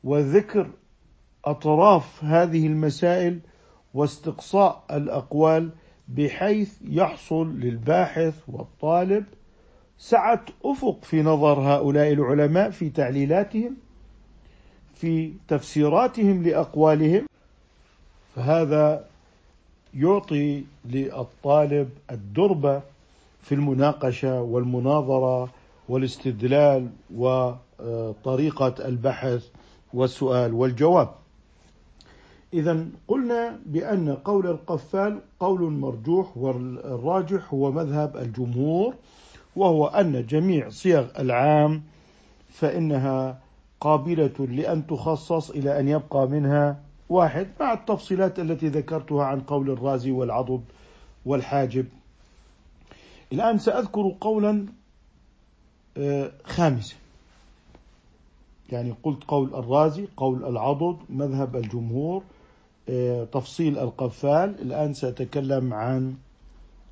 وذكر 0.03 0.69
أطراف 1.45 2.23
هذه 2.23 2.67
المسائل 2.67 3.39
واستقصاء 3.93 4.83
الأقوال 4.91 5.69
بحيث 6.07 6.73
يحصل 6.89 7.59
للباحث 7.59 8.33
والطالب 8.47 9.25
سعة 9.97 10.45
أفق 10.65 10.97
في 11.03 11.21
نظر 11.21 11.59
هؤلاء 11.59 12.13
العلماء 12.13 12.69
في 12.69 12.89
تعليلاتهم 12.89 13.75
في 14.95 15.33
تفسيراتهم 15.47 16.43
لأقوالهم 16.43 17.25
فهذا 18.35 19.05
يعطي 19.93 20.63
للطالب 20.85 21.89
الدربة 22.11 22.81
في 23.41 23.55
المناقشة 23.55 24.41
والمناظرة 24.41 25.49
والاستدلال 25.89 26.89
وطريقة 27.15 28.87
البحث 28.87 29.47
والسؤال 29.93 30.53
والجواب. 30.53 31.09
إذا 32.53 32.85
قلنا 33.07 33.59
بأن 33.65 34.15
قول 34.15 34.47
القفال 34.47 35.21
قول 35.39 35.71
مرجوح 35.71 36.37
والراجح 36.37 37.53
هو 37.53 37.71
مذهب 37.71 38.17
الجمهور 38.17 38.93
وهو 39.55 39.87
أن 39.87 40.25
جميع 40.25 40.69
صيغ 40.69 41.07
العام 41.19 41.83
فإنها 42.49 43.39
قابلة 43.81 44.33
لأن 44.39 44.87
تخصص 44.87 45.49
إلى 45.49 45.79
أن 45.79 45.87
يبقى 45.87 46.27
منها 46.27 46.79
واحد 47.09 47.47
مع 47.59 47.73
التفصيلات 47.73 48.39
التي 48.39 48.67
ذكرتها 48.67 49.23
عن 49.23 49.39
قول 49.41 49.69
الرازي 49.69 50.11
والعضب 50.11 50.61
والحاجب. 51.25 51.85
الآن 53.33 53.57
سأذكر 53.57 54.15
قولا 54.21 54.65
آه، 55.97 56.31
خامسا. 56.43 56.95
يعني 58.69 58.95
قلت 59.03 59.23
قول 59.23 59.55
الرازي 59.55 60.07
قول 60.17 60.45
العضد 60.45 60.97
مذهب 61.09 61.55
الجمهور. 61.55 62.23
تفصيل 63.31 63.77
القفال. 63.77 64.61
الآن 64.61 64.93
سأتكلم 64.93 65.73
عن 65.73 66.15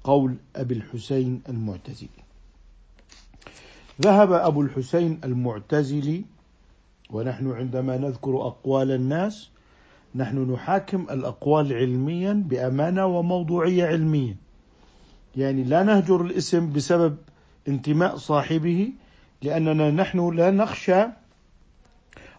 قول 0.04 0.36
أبي 0.56 0.74
الحسين 0.74 1.42
المعتزلي. 1.50 2.26
ذهب 4.02 4.32
أبو 4.32 4.62
الحسين 4.62 5.20
المعتزلي 5.24 6.24
ونحن 7.10 7.52
عندما 7.52 7.98
نذكر 7.98 8.48
أقوال 8.48 8.92
الناس 8.92 9.50
نحن 10.16 10.52
نحاكم 10.52 11.08
الأقوال 11.12 11.74
علميا 11.74 12.34
بأمانة 12.34 13.06
وموضوعية 13.06 13.86
علمية 13.86 14.36
يعني 15.36 15.64
لا 15.64 15.84
نهجر 15.84 16.22
الاسم 16.22 16.74
بسبب 16.74 17.18
انتماء 17.68 18.18
صاحبه 18.18 18.92
لأننا 19.42 19.92
نحن 19.92 20.36
لا 20.36 20.52
نخشى 20.52 21.06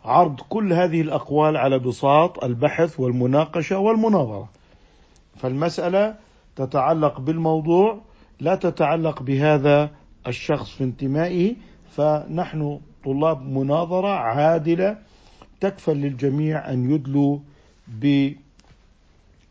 عرض 0.06 0.40
كل 0.48 0.72
هذه 0.72 1.00
الأقوال 1.00 1.56
على 1.56 1.78
بساط 1.78 2.44
البحث 2.44 3.00
والمناقشة 3.00 3.78
والمناظرة. 3.78 4.48
فالمسألة 5.36 6.14
تتعلق 6.56 7.20
بالموضوع 7.20 7.98
لا 8.40 8.54
تتعلق 8.54 9.22
بهذا 9.22 9.90
الشخص 10.26 10.70
في 10.70 10.84
انتمائه 10.84 11.54
فنحن 11.90 12.80
طلاب 13.04 13.42
مناظرة 13.42 14.08
عادلة 14.08 14.98
تكفل 15.60 15.96
للجميع 15.96 16.70
أن 16.72 16.90
يدلوا 16.90 17.38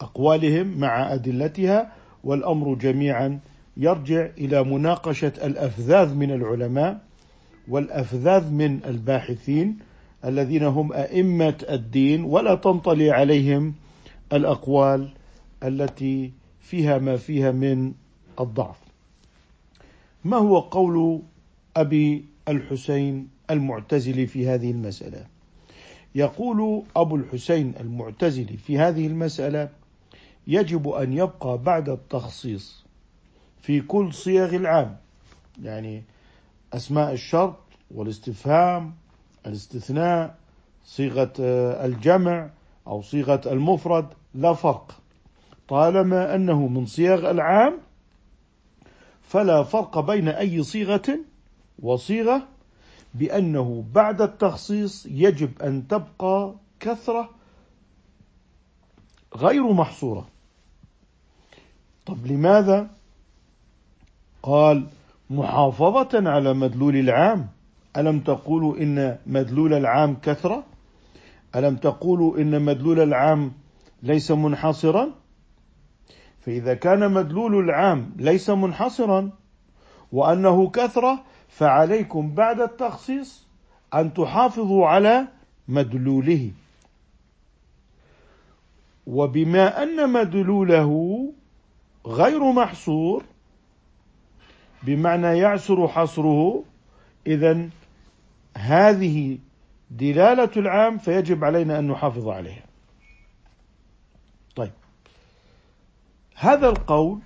بأقوالهم 0.02 0.80
مع 0.80 1.14
أدلتها 1.14 1.92
والأمر 2.24 2.74
جميعا 2.74 3.40
يرجع 3.78 4.28
إلى 4.38 4.64
مناقشة 4.64 5.34
الأفذاذ 5.44 6.16
من 6.16 6.32
العلماء 6.32 7.00
والأفذاذ 7.68 8.52
من 8.52 8.80
الباحثين 8.86 9.80
الذين 10.26 10.64
هم 10.64 10.94
أئمة 10.94 11.66
الدين 11.70 12.24
ولا 12.24 12.56
تنطلي 12.56 13.12
عليهم 13.12 13.74
الأقوال 14.34 15.10
التي 15.64 16.32
فيها 16.60 16.98
ما 16.98 17.18
فيها 17.18 17.52
من 17.52 17.94
الضعف. 18.40 18.78
ما 20.26 20.38
هو 20.38 20.60
قول 20.60 21.22
أبي 21.78 22.26
الحسين 22.48 23.28
المعتزلي 23.52 24.28
في 24.28 24.48
هذه 24.48 24.72
المسألة؟ 24.72 25.26
يقول 26.16 26.84
أبو 26.96 27.16
الحسين 27.16 27.74
المعتزلي 27.80 28.58
في 28.58 28.80
هذه 28.80 29.08
المسألة 29.08 29.70
يجب 30.48 30.90
أن 30.90 31.14
يبقى 31.14 31.58
بعد 31.58 31.90
التخصيص 31.90 32.86
في 33.62 33.82
كل 33.82 34.14
صيغ 34.14 34.56
العام 34.56 34.98
يعني 35.64 36.04
أسماء 36.74 37.14
الشرط 37.14 37.56
والاستفهام 37.92 38.94
الاستثناء 39.46 40.36
صيغة 40.86 41.34
الجمع 41.86 42.50
أو 42.88 43.02
صيغة 43.02 43.42
المفرد 43.46 44.08
لا 44.34 44.54
فرق. 44.54 45.00
طالما 45.68 46.36
أنه 46.36 46.68
من 46.68 46.86
صيغ 46.86 47.32
العام 47.32 47.78
فلا 49.22 49.64
فرق 49.64 50.00
بين 50.00 50.28
أي 50.28 50.64
صيغة 50.64 51.20
وصيغة 51.80 52.48
بأنه 53.14 53.86
بعد 53.94 54.22
التخصيص 54.22 55.06
يجب 55.06 55.62
أن 55.62 55.88
تبقى 55.88 56.54
كثرة 56.80 57.30
غير 59.36 59.74
محصورة. 59.74 60.28
طب 62.06 62.28
لماذا؟ 62.28 62.90
قال 64.44 64.88
محافظة 65.30 66.30
على 66.30 66.54
مدلول 66.54 66.96
العام. 66.96 67.55
ألم 67.98 68.20
تقولوا 68.20 68.78
إن 68.78 69.18
مدلول 69.28 69.74
العام 69.74 70.18
كثرة؟ 70.24 70.64
ألم 71.56 71.76
تقولوا 71.76 72.38
إن 72.38 72.62
مدلول 72.62 73.00
العام 73.00 73.52
ليس 74.04 74.32
منحصرا؟ 74.32 75.12
فإذا 76.42 76.74
كان 76.74 77.12
مدلول 77.12 77.60
العام 77.60 78.12
ليس 78.18 78.50
منحصرا 78.50 79.30
وأنه 80.12 80.70
كثرة 80.70 81.24
فعليكم 81.50 82.36
بعد 82.36 82.62
التخصيص 82.62 83.48
أن 83.94 84.14
تحافظوا 84.14 84.88
على 84.88 85.28
مدلوله 85.68 86.52
وبما 89.08 89.84
أن 89.84 90.10
مدلوله 90.10 90.92
غير 92.06 92.52
محصور 92.52 93.24
بمعنى 94.84 95.38
يعسر 95.38 95.88
حصره 95.88 96.64
إذا 97.28 97.70
هذه 98.58 99.38
دلالة 99.92 100.52
العام 100.58 100.98
فيجب 100.98 101.44
علينا 101.44 101.80
أن 101.80 101.88
نحافظ 101.88 102.28
عليها. 102.28 102.66
طيب. 104.56 104.72
هذا 106.36 106.70
القول 106.70 107.20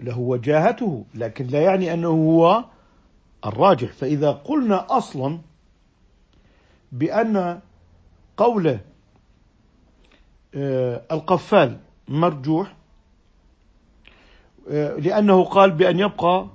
له 0.00 0.18
وجاهته 0.18 1.04
لكن 1.14 1.46
لا 1.46 1.62
يعني 1.62 1.92
أنه 1.92 2.08
هو 2.08 2.64
الراجح. 3.46 3.92
فإذا 3.92 4.30
قلنا 4.30 4.96
أصلا 4.96 5.38
بأن 6.92 7.60
قول 8.36 8.78
آه، 10.54 11.02
القفال 11.12 11.78
مرجوح 12.08 12.76
آه، 14.70 14.96
لأنه 14.96 15.44
قال 15.44 15.70
بأن 15.70 15.98
يبقى 15.98 16.46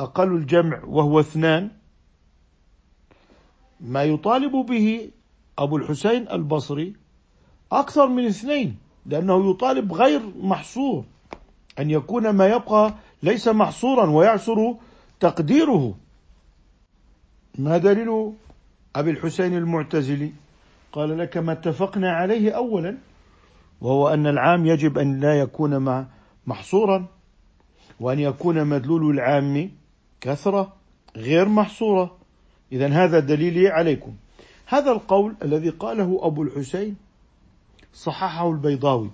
أقل 0.00 0.32
الجمع 0.32 0.84
وهو 0.84 1.20
اثنان 1.20 1.70
ما 3.80 4.02
يطالب 4.04 4.52
به 4.52 5.10
أبو 5.58 5.76
الحسين 5.76 6.28
البصري 6.28 6.94
أكثر 7.72 8.06
من 8.06 8.26
اثنين 8.26 8.76
لأنه 9.06 9.50
يطالب 9.50 9.92
غير 9.92 10.22
محصور 10.40 11.04
أن 11.78 11.90
يكون 11.90 12.30
ما 12.30 12.46
يبقى 12.46 12.94
ليس 13.22 13.48
محصورا 13.48 14.10
ويعسر 14.10 14.74
تقديره. 15.20 15.94
ما 17.58 17.78
دليل 17.78 18.32
أبي 18.96 19.10
الحسين 19.10 19.56
المعتزلي؟ 19.56 20.32
قال 20.92 21.18
لك 21.18 21.36
ما 21.36 21.52
اتفقنا 21.52 22.12
عليه 22.12 22.50
أولا 22.50 22.98
وهو 23.80 24.08
أن 24.08 24.26
العام 24.26 24.66
يجب 24.66 24.98
أن 24.98 25.20
لا 25.20 25.40
يكون 25.40 26.06
محصورا 26.46 27.06
وأن 28.00 28.18
يكون 28.18 28.64
مدلول 28.64 29.14
العام 29.14 29.70
كثرة 30.20 30.76
غير 31.16 31.48
محصورة. 31.48 32.17
إذا 32.72 32.88
هذا 32.88 33.18
دليلي 33.18 33.68
عليكم. 33.68 34.14
هذا 34.66 34.90
القول 34.92 35.36
الذي 35.42 35.68
قاله 35.68 36.20
أبو 36.22 36.42
الحسين 36.42 36.96
صححه 37.94 38.50
البيضاوي 38.50 39.10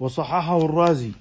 وصححه 0.00 0.58
الرازي. 0.58 1.12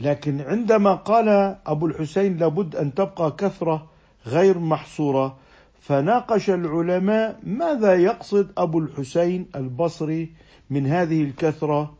لكن 0.00 0.40
عندما 0.40 0.94
قال 0.94 1.28
أبو 1.66 1.86
الحسين 1.86 2.36
لابد 2.36 2.76
أن 2.76 2.94
تبقى 2.94 3.30
كثرة 3.38 3.90
غير 4.26 4.58
محصورة 4.58 5.38
فناقش 5.80 6.50
العلماء 6.50 7.40
ماذا 7.42 7.94
يقصد 7.94 8.52
أبو 8.58 8.78
الحسين 8.78 9.46
البصري 9.56 10.32
من 10.70 10.86
هذه 10.86 11.22
الكثرة 11.22 11.94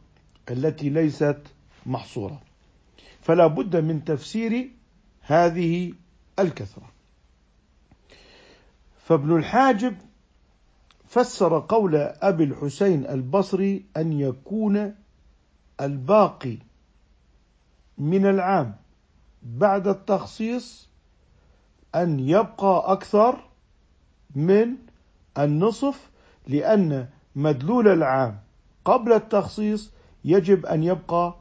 التي 0.50 0.88
ليست 0.88 1.40
محصورة. 1.86 2.40
فلا 3.22 3.46
بد 3.46 3.76
من 3.76 4.04
تفسير 4.04 4.70
هذه 5.22 5.92
الكثرة. 6.40 6.90
فابن 9.04 9.36
الحاجب 9.36 9.96
فسر 11.06 11.58
قول 11.68 11.96
أبي 11.96 12.44
الحسين 12.44 13.06
البصري 13.06 13.84
أن 13.96 14.12
يكون 14.12 14.94
الباقي 15.80 16.58
من 17.98 18.26
العام 18.26 18.76
بعد 19.42 19.88
التخصيص 19.88 20.88
أن 21.94 22.20
يبقى 22.20 22.92
أكثر 22.92 23.48
من 24.34 24.76
النصف 25.38 26.10
لأن 26.46 27.08
مدلول 27.36 27.88
العام 27.88 28.40
قبل 28.84 29.12
التخصيص 29.12 29.90
يجب 30.24 30.66
أن 30.66 30.82
يبقى 30.84 31.34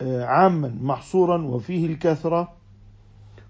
آه، 0.00 0.24
عاما 0.24 0.78
محصورا 0.80 1.42
وفيه 1.42 1.86
الكثرة. 1.86 2.57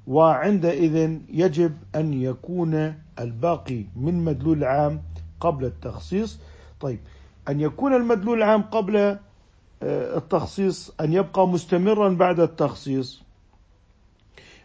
وعندئذ 0.08 1.18
يجب 1.28 1.76
أن 1.94 2.22
يكون 2.22 2.94
الباقي 3.18 3.84
من 3.96 4.24
مدلول 4.24 4.58
العام 4.58 5.02
قبل 5.40 5.64
التخصيص. 5.64 6.40
طيب 6.80 7.00
أن 7.48 7.60
يكون 7.60 7.94
المدلول 7.94 8.38
العام 8.38 8.62
قبل 8.62 8.96
آه، 8.96 10.16
التخصيص 10.16 10.92
أن 11.00 11.12
يبقى 11.12 11.48
مستمرا 11.48 12.08
بعد 12.08 12.40
التخصيص. 12.40 13.22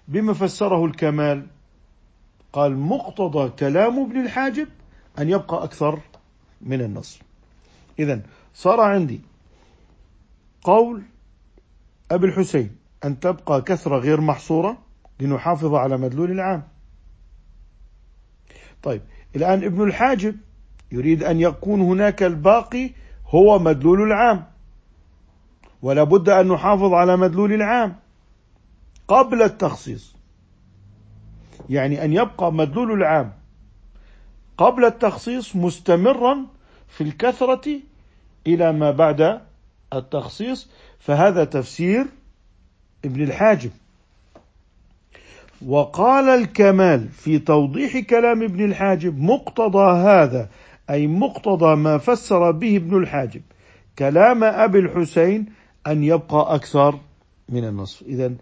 بما 0.08 0.34
فسره 0.34 0.86
الكمال 0.86 1.48
قال 2.54 2.78
مقتضى 2.78 3.50
كلام 3.50 4.00
ابن 4.00 4.26
الحاجب 4.26 4.68
أن 5.20 5.30
يبقى 5.30 5.64
أكثر 5.64 6.00
من 6.62 6.82
النص. 6.82 7.20
إذا 8.00 8.22
صار 8.54 8.80
عندي 8.80 9.22
قول 10.64 11.04
أبي 12.12 12.28
الحسين 12.28 12.76
أن 13.06 13.20
تبقى 13.20 13.62
كثرة 13.62 13.98
غير 13.98 14.22
محصورة. 14.22 14.78
لنحافظ 15.20 15.74
على 15.74 15.98
مدلول 15.98 16.32
العام. 16.32 16.64
طيب 18.84 19.02
الآن 19.36 19.64
ابن 19.64 19.84
الحاجب 19.84 20.36
يريد 20.92 21.24
أن 21.24 21.40
يكون 21.40 21.82
هناك 21.82 22.24
الباقي 22.24 22.92
هو 23.28 23.60
مدلول 23.60 24.02
العام. 24.02 24.46
ولا 25.82 26.04
بد 26.04 26.30
أن 26.30 26.48
نحافظ 26.48 26.94
على 26.94 27.18
مدلول 27.18 27.54
العام 27.54 27.96
قبل 29.08 29.42
التخصيص. 29.42 30.16
يعني 31.70 32.06
أن 32.06 32.14
يبقى 32.14 32.54
مدلول 32.54 32.92
العام 32.92 33.34
قبل 34.58 34.86
التخصيص 34.86 35.56
مستمرا 35.56 36.46
في 36.88 37.02
الكثرة 37.02 37.80
إلى 38.48 38.74
ما 38.74 38.92
بعد 38.92 39.42
التخصيص. 39.94 40.70
فهذا 41.00 41.44
تفسير 41.44 42.06
ابن 43.06 43.24
الحاجب. 43.24 43.72
وقال 45.68 46.30
الكمال 46.30 47.10
في 47.10 47.40
توضيح 47.40 48.00
كلام 48.00 48.44
ابن 48.44 48.66
الحاجب 48.66 49.20
مقتضى 49.20 49.92
هذا 49.92 50.50
أي 50.90 51.08
مقتضى 51.08 51.76
ما 51.76 51.98
فسر 51.98 52.52
به 52.52 52.78
ابن 52.78 52.98
الحاجب 52.98 53.42
كلام 54.00 54.44
أبي 54.44 54.80
الحسين 54.80 55.46
أن 55.88 56.04
يبقى 56.04 56.56
أكثر 56.56 57.00
من 57.50 57.64
النصف. 57.64 58.02
إذا 58.02 58.34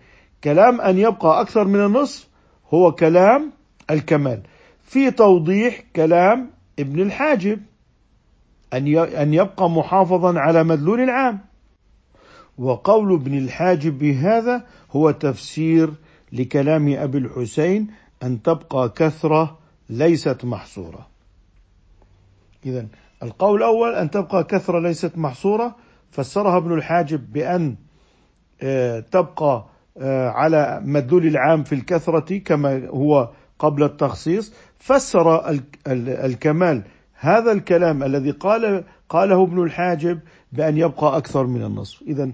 كلام 0.44 0.82
أن 0.82 0.98
يبقى 0.98 1.42
أكثر 1.42 1.68
من 1.68 1.86
النصف 1.86 2.28
هو 2.74 2.92
كلام 2.92 3.52
الكمال. 3.90 4.42
في 4.84 5.12
توضيح 5.12 5.84
كلام 5.96 6.50
ابن 6.80 7.02
الحاجب 7.02 7.60
أن 8.74 9.34
يبقى 9.34 9.70
محافظا 9.70 10.40
على 10.40 10.64
مدلول 10.64 11.02
العام. 11.02 11.40
وقول 12.58 13.14
ابن 13.14 13.38
الحاجب 13.38 14.00
بهذا 14.00 14.66
هو 14.92 15.12
تفسير 15.12 15.94
لكلام 16.32 16.94
أبي 16.94 17.18
الحسين 17.18 17.88
أن 18.24 18.42
تبقى 18.42 18.90
كثرة 18.90 19.58
ليست 19.90 20.46
محصورة. 20.46 21.08
إذا 22.66 22.88
القول 23.24 23.58
الأول 23.58 23.96
أن 23.96 24.12
تبقى 24.12 24.44
كثرة 24.44 24.80
ليست 24.80 25.18
محصورة. 25.18 25.76
فسرها 26.12 26.58
ابن 26.58 26.74
الحاجب 26.74 27.34
بأن 27.34 27.76
آه، 28.62 29.00
تبقى 29.00 29.66
آه، 29.98 30.30
على 30.30 30.82
مدلول 30.86 31.28
العام 31.28 31.64
في 31.64 31.76
الكثرة 31.76 32.38
كما 32.38 32.88
هو 32.88 33.30
قبل 33.60 33.84
التخصيص. 33.84 34.54
فسر 34.78 35.60
الكمال 35.88 36.84
هذا 37.14 37.52
الكلام 37.52 38.04
الذي 38.04 38.32
قال 38.32 38.84
قاله 39.10 39.44
ابن 39.44 39.64
الحاجب 39.64 40.20
بأن 40.52 40.78
يبقى 40.78 41.18
أكثر 41.18 41.48
من 41.48 41.64
النصف. 41.64 42.02
إذا 42.02 42.32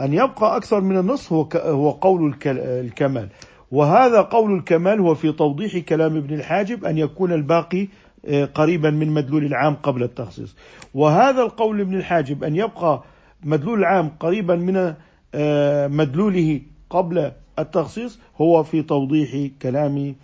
أن 0.00 0.12
يبقى 0.12 0.56
أكثر 0.56 0.80
من 0.80 0.98
النصف 0.98 1.32
هو 1.32 1.48
هو 1.54 1.90
قول 1.90 2.34
الكمال. 2.46 3.28
وهذا 3.72 4.20
قول 4.20 4.54
الكمال 4.54 5.00
هو 5.00 5.14
في 5.14 5.32
توضيح 5.32 5.78
كلام 5.78 6.16
ابن 6.16 6.34
الحاجب 6.34 6.84
أن 6.84 6.98
يكون 6.98 7.32
الباقي 7.32 7.88
آه، 8.26 8.44
قريبا 8.44 8.90
من 8.90 9.10
مدلول 9.10 9.44
العام 9.44 9.74
قبل 9.74 10.02
التخصيص. 10.02 10.56
وهذا 10.94 11.42
القول 11.42 11.80
ابن 11.80 11.94
الحاجب 11.96 12.44
أن 12.44 12.56
يبقى 12.56 13.02
مدلول 13.44 13.78
العام 13.78 14.10
قريبا 14.20 14.56
من 14.56 14.94
آه، 15.34 15.86
مدلوله 15.86 16.60
قبل 16.90 17.32
التخصيص 17.58 18.18
هو 18.40 18.62
في 18.62 18.82
توضيح 18.82 19.50
كلام 19.62 20.14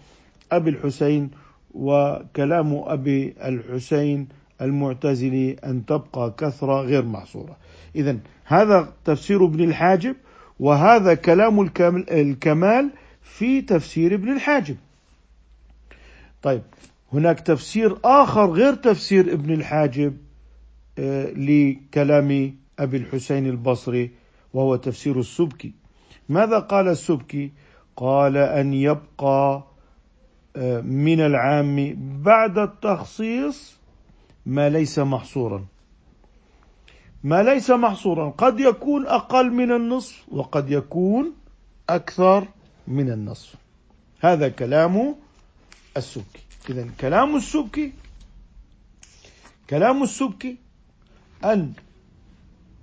أبي 0.53 0.71
الحسين 0.71 1.31
وكلام 1.75 2.83
أبي 2.87 3.35
الحسين 3.45 4.29
المعتزلي 4.63 5.57
أن 5.65 5.87
تبقى 5.87 6.35
كثرة 6.39 6.81
غير 6.81 7.05
محصورة 7.05 7.57
إذا 7.97 8.17
هذا 8.53 8.93
تفسير 9.05 9.45
ابن 9.45 9.65
الحاجب 9.65 10.17
وهذا 10.61 11.15
كلام 11.15 11.71
الكمال 12.11 12.91
في 13.23 13.61
تفسير 13.61 14.15
ابن 14.15 14.33
الحاجب. 14.33 14.77
طيب 16.43 16.63
هناك 17.13 17.41
تفسير 17.41 17.99
آخر 18.05 18.51
غير 18.51 18.75
تفسير 18.75 19.33
ابن 19.33 19.55
الحاجب 19.55 20.17
آه، 20.99 21.31
لكلام 21.31 22.57
أبي 22.79 22.97
الحسين 22.97 23.47
البصري 23.47 24.11
وهو 24.55 24.77
تفسير 24.77 25.21
السبكي. 25.21 25.73
ماذا 26.29 26.59
قال 26.59 26.89
السبكي؟ 26.89 27.53
قال 27.97 28.37
أن 28.37 28.75
يبقى 28.75 29.65
آه، 30.57 30.81
من 30.81 31.21
العام 31.21 31.97
بعد 32.23 32.59
التخصيص 32.59 33.77
ما 34.47 34.69
ليس 34.69 34.99
محصورا. 34.99 35.65
ما 37.25 37.43
ليس 37.43 37.71
محصورا. 37.71 38.31
قد 38.31 38.61
يكون 38.61 39.07
أقل 39.07 39.51
من 39.51 39.73
النصف 39.73 40.23
وقد 40.29 40.71
يكون 40.71 41.33
أكثر 41.89 42.49
من 42.89 43.11
النصف. 43.11 43.55
هذا 44.21 44.49
كلام 44.49 45.15
السبكي. 45.97 46.43
إذا 46.71 46.87
كلام 47.01 47.37
السبكي 47.37 47.93
كلام 49.71 50.03
السبكي 50.03 50.57
أن 51.45 51.73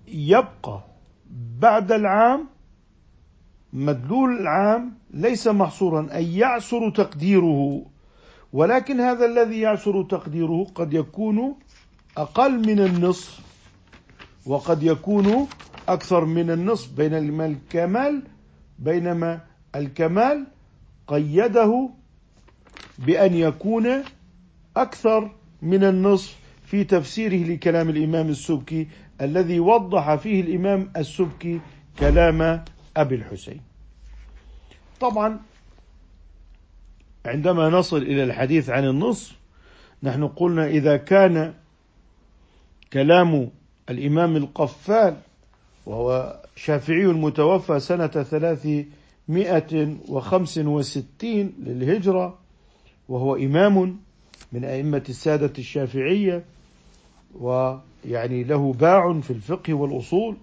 يبقى 0.08 0.82
بعد 1.60 1.92
العام 1.92 2.48
مدلول 3.74 4.40
العام 4.42 4.94
ليس 5.14 5.48
محصورا 5.48 6.08
أي 6.14 6.38
يعسر 6.38 6.90
تقديره. 6.90 7.86
ولكن 8.54 9.00
هذا 9.00 9.26
الذي 9.26 9.60
يعسر 9.60 10.04
تقديره 10.04 10.68
قد 10.76 10.94
يكون 10.94 11.56
أقل 12.18 12.60
من 12.68 12.80
النصف 12.80 13.49
وقد 14.46 14.84
يكون 14.84 15.48
أكثر 15.88 16.26
من 16.26 16.52
النصف 16.52 16.94
بين 16.94 17.14
الكمال 17.42 18.24
بينما 18.80 19.42
الكمال 19.76 20.48
قيده 21.08 21.90
بأن 23.00 23.34
يكون 23.34 24.04
أكثر 24.78 25.32
من 25.62 25.84
النصف 25.84 26.38
في 26.64 26.84
تفسيره 26.84 27.54
لكلام 27.54 27.90
الإمام 27.90 28.30
السبكي 28.30 28.88
الذي 29.22 29.60
وضح 29.60 30.16
فيه 30.16 30.42
الإمام 30.42 30.92
السبكي 30.98 31.62
كلام 32.00 32.64
أبي 32.98 33.16
الحسين. 33.16 33.62
طبعا 35.00 35.40
عندما 37.26 37.70
نصل 37.70 37.98
إلى 37.98 38.24
الحديث 38.24 38.70
عن 38.70 38.86
النصف 38.88 39.36
نحن 40.04 40.28
قلنا 40.28 40.68
إذا 40.68 40.98
كان 40.98 41.54
كلام 42.94 43.50
الإمام 43.90 44.36
القفال 44.36 45.18
وهو 45.86 46.40
شافعي 46.56 47.06
المتوفى 47.06 47.80
سنة 47.80 48.08
ثلاثمائة 48.08 49.96
وخمس 50.10 50.58
وستين 50.58 51.54
للهجرة 51.60 52.38
وهو 53.10 53.36
إمام 53.36 54.00
من 54.52 54.66
أئمة 54.66 55.04
السادة 55.10 55.54
الشافعية 55.58 56.44
ويعني 57.40 58.44
له 58.44 58.74
باع 58.74 59.20
في 59.20 59.32
الفقه 59.32 59.74
والأصول. 59.74 60.38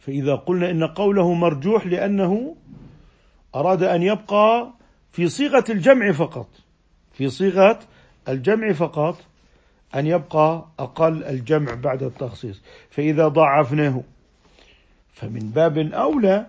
فإذا 0.00 0.34
قلنا 0.34 0.70
إن 0.70 0.84
قوله 0.84 1.34
مرجوح 1.34 1.86
لأنه 1.86 2.56
أراد 3.54 3.82
أن 3.82 4.02
يبقى 4.02 4.70
في 5.12 5.28
صيغة 5.28 5.64
الجمع 5.70 6.12
فقط 6.12 6.48
في 7.12 7.28
صيغة 7.28 7.78
الجمع 8.28 8.72
فقط 8.72 9.16
أن 9.94 10.06
يبقى 10.06 10.64
أقل 10.78 11.24
الجمع 11.24 11.74
بعد 11.74 12.02
التخصيص. 12.02 12.60
فإذا 12.90 13.28
ضعفناه 13.28 14.02
فمن 15.12 15.50
باب 15.50 15.78
أولى 15.78 16.46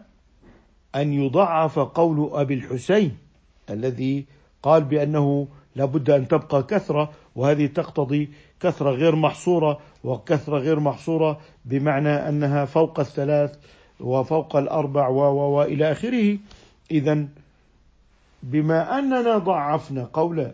أن 0.95 1.13
يضعف 1.13 1.79
قول 1.79 2.29
أبي 2.33 2.53
الحسين 2.53 3.17
الذي 3.69 4.25
قال 4.63 4.83
بأنه 4.83 5.47
لابد 5.75 6.09
أن 6.09 6.27
تبقى 6.27 6.63
كثرة 6.63 7.11
وهذه 7.35 7.65
تقتضي 7.65 8.29
كثرة 8.59 8.91
غير 8.91 9.15
محصورة 9.15 9.79
وكثرة 10.03 10.57
غير 10.57 10.79
محصورة 10.79 11.39
بمعنى 11.65 12.09
أنها 12.09 12.65
فوق 12.65 12.99
الثلاث 12.99 13.57
وفوق 13.99 14.55
الأربع 14.55 15.07
و 15.07 15.17
وإلى 15.57 15.91
آخره. 15.91 16.37
إذا 16.91 17.27
بما 18.43 18.99
أننا 18.99 19.37
ضعفنا 19.37 20.09
قول 20.13 20.51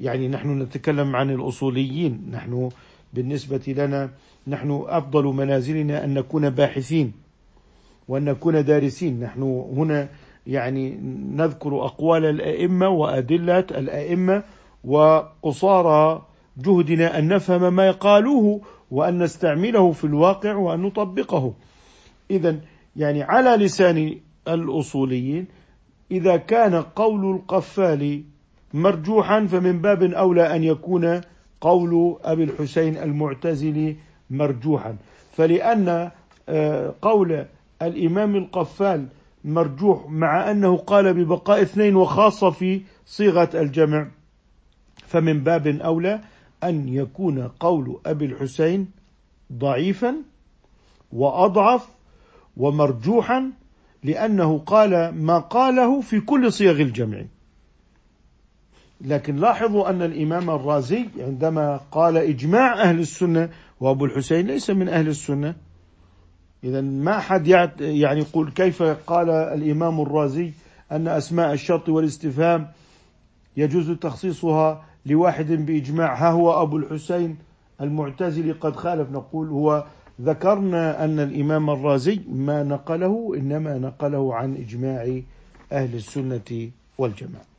يعني 0.00 0.28
نحن 0.28 0.62
نتكلم 0.62 1.16
عن 1.16 1.30
الأصوليين. 1.30 2.28
نحن 2.32 2.68
بالنسبة 3.14 3.74
لنا 3.78 4.10
نحن 4.46 4.84
أفضل 4.86 5.24
منازلنا 5.24 6.04
أن 6.04 6.14
نكون 6.14 6.50
باحثين 6.50 7.12
وأن 8.08 8.24
نكون 8.24 8.64
دارسين. 8.64 9.20
نحن 9.20 9.42
هنا 9.76 10.08
يعني 10.46 10.90
نذكر 11.36 11.84
أقوال 11.84 12.24
الأئمة 12.24 12.88
وأدلة 12.88 13.66
الأئمة 13.70 14.42
وقصارى 14.84 16.22
جهدنا 16.58 17.18
أن 17.18 17.28
نفهم 17.28 17.74
ما 17.74 17.90
قالوه 17.90 18.60
وأن 18.90 19.22
نستعمله 19.22 19.92
في 19.92 20.04
الواقع 20.04 20.54
وأن 20.54 20.82
نطبقه. 20.82 21.54
إذا 22.30 22.56
يعني 22.96 23.22
على 23.22 23.64
لسان 23.64 24.16
الأصوليين 24.48 25.46
إذا 26.10 26.36
كان 26.36 26.74
قول 26.74 27.36
القفال 27.36 28.24
مرجوحا 28.74 29.46
فمن 29.46 29.80
باب 29.80 30.02
أولى 30.02 30.56
أن 30.56 30.64
يكون 30.64 31.20
قول 31.60 32.16
أبي 32.24 32.44
الحسين 32.44 32.96
المعتزلي 32.96 33.96
مرجوحا. 34.30 34.96
فلأن 35.36 36.10
آه، 36.48 36.94
قول 37.02 37.44
الإمام 37.82 38.36
القفال 38.36 39.06
مرجوح 39.44 40.06
مع 40.08 40.50
أنه 40.50 40.76
قال 40.76 41.14
ببقاء 41.14 41.62
اثنين 41.62 41.96
وخاصة 41.96 42.50
في 42.50 42.80
صيغة 43.06 43.50
الجمع. 43.54 44.06
فمن 45.06 45.44
باب 45.44 45.66
أولى 45.66 46.20
أن 46.64 46.88
يكون 46.88 47.48
قول 47.60 48.00
أبي 48.06 48.24
الحسين 48.24 48.88
ضعيفا 49.52 50.14
وأضعف 51.12 51.88
ومرجوحا 52.56 53.50
لأنه 54.04 54.58
قال 54.58 55.08
ما 55.14 55.38
قاله 55.38 56.00
في 56.00 56.20
كل 56.20 56.52
صيغ 56.52 56.80
الجمع. 56.80 57.24
لكن 59.00 59.36
لاحظوا 59.36 59.90
أن 59.90 60.02
الإمام 60.02 60.50
الرازي 60.50 61.08
عندما 61.18 61.80
قال 61.92 62.16
إجماع 62.16 62.82
أهل 62.82 63.00
السنة 63.00 63.48
وأبو 63.80 64.04
الحسين 64.04 64.46
ليس 64.46 64.70
من 64.70 64.88
أهل 64.88 65.08
السنة. 65.08 65.54
إذا 66.64 66.80
ما 66.80 67.18
حد 67.18 67.46
يعني 67.80 68.20
يقول 68.20 68.50
كيف 68.50 68.82
قال 68.82 69.30
الإمام 69.30 70.00
الرازي 70.00 70.52
أن 70.92 71.08
أسماء 71.08 71.52
الشرط 71.52 71.88
والاستفهام 71.88 72.68
يجوز 73.56 73.90
تخصيصها 73.90 74.84
لواحد 75.06 75.52
بإجماع؟ 75.52 76.14
ها 76.14 76.30
هو 76.30 76.62
أبو 76.62 76.76
الحسين 76.76 77.36
المعتزلي 77.80 78.52
قد 78.52 78.76
خالف. 78.76 79.10
نقول 79.10 79.48
هو 79.48 79.84
ذكرنا 80.20 81.04
أن 81.04 81.20
الإمام 81.20 81.70
الرازي 81.70 82.20
ما 82.28 82.62
نقله 82.62 83.32
إنما 83.36 83.78
نقله 83.78 84.34
عن 84.34 84.54
إجماع 84.54 85.20
أهل 85.72 85.94
السنة 85.94 86.70
والجماعة. 86.98 87.53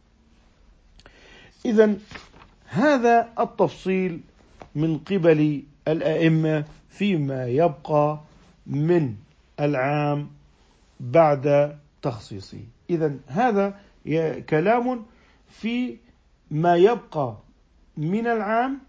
إذا 1.66 1.94
هذا 2.68 3.30
التفصيل 3.40 4.20
من 4.76 4.98
قبل 4.98 5.64
الأئمة 5.88 6.66
فيما 6.90 7.48
يبقى 7.48 8.20
من 8.68 9.16
العام 9.60 10.28
بعد 11.00 11.78
تخصيصه. 12.02 12.60
إذا 12.90 13.16
هذا 13.28 13.80
كلام 14.50 15.06
في 15.50 15.98
ما 16.52 16.76
يبقى 16.76 17.38
من 17.98 18.28
العام 18.28 18.80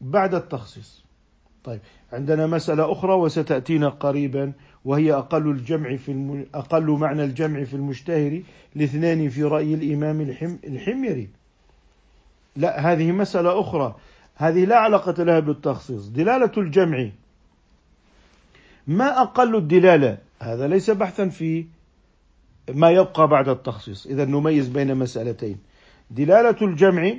بعد 0.00 0.34
التخصيص. 0.34 1.02
طيب 1.64 1.80
عندنا 2.12 2.46
مسألة 2.46 2.92
أخرى 2.92 3.12
وستأتينا 3.14 3.88
قريبا 3.88 4.52
وهي 4.84 5.12
أقل 5.12 5.50
الجمع 5.50 5.96
في 5.96 6.12
الم... 6.12 6.46
أقل 6.54 6.90
معنى 6.90 7.24
الجمع 7.24 7.64
في 7.64 7.74
المشتهر 7.74 8.42
لاثنان 8.74 9.28
في 9.28 9.42
رأي 9.42 9.74
الإمام 9.74 10.20
الحم... 10.20 10.56
الحميري. 10.64 11.28
لا 12.56 12.92
هذه 12.92 13.12
مسألة 13.12 13.60
أخرى. 13.60 13.96
هذه 14.34 14.64
لا 14.64 14.76
علاقة 14.76 15.22
لها 15.24 15.40
بالتخصيص. 15.40 16.06
دلالة 16.06 16.52
الجمع. 16.56 17.10
ما 18.86 19.22
أقل 19.22 19.56
الدلالة؟ 19.56 20.18
هذا 20.40 20.68
ليس 20.68 20.90
بحثا 20.90 21.28
في 21.28 21.66
ما 22.74 22.90
يبقى 22.90 23.28
بعد 23.28 23.48
التخصيص. 23.48 24.06
إذا 24.06 24.24
نميز 24.24 24.68
بين 24.68 24.94
مسألتين. 24.94 25.58
دلالة 26.10 26.56
الجمع 26.62 27.14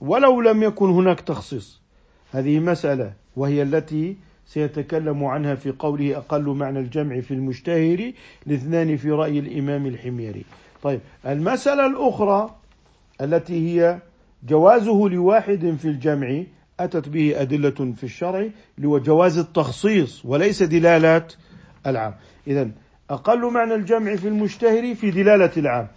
ولو 0.00 0.40
لم 0.40 0.62
يكن 0.62 0.90
هناك 0.90 1.20
تخصيص. 1.20 1.80
هذه 2.32 2.58
مسألة 2.58 3.12
وهي 3.36 3.62
التي 3.62 4.16
سيتكلم 4.46 5.24
عنها 5.24 5.54
في 5.54 5.70
قوله 5.70 6.16
أقل 6.16 6.44
معنى 6.44 6.78
الجمع 6.78 7.20
في 7.20 7.34
المشتهر 7.34 8.12
لاثنان 8.46 8.96
في 8.96 9.10
رأي 9.10 9.38
الإمام 9.38 9.86
الحميري. 9.86 10.44
طيب 10.82 11.00
المسألة 11.26 11.86
الأخرى 11.86 12.54
التي 13.20 13.68
هي 13.68 13.98
جوازه 14.48 15.08
لواحد 15.08 15.76
في 15.80 15.88
الجمع 15.88 16.42
أتت 16.80 17.08
به 17.08 17.40
أدلة 17.40 17.92
في 17.96 18.04
الشرع 18.04 18.48
لجواز 18.78 19.38
التخصيص 19.38 20.24
وليس 20.24 20.62
دلالة 20.62 21.26
العام. 21.86 22.14
إذا 22.46 22.70
أقل 23.10 23.52
معنى 23.52 23.74
الجمع 23.74 24.16
في 24.16 24.28
المشتهر 24.28 24.94
في 24.94 25.10
دلالة 25.10 25.52
العام. 25.56 25.88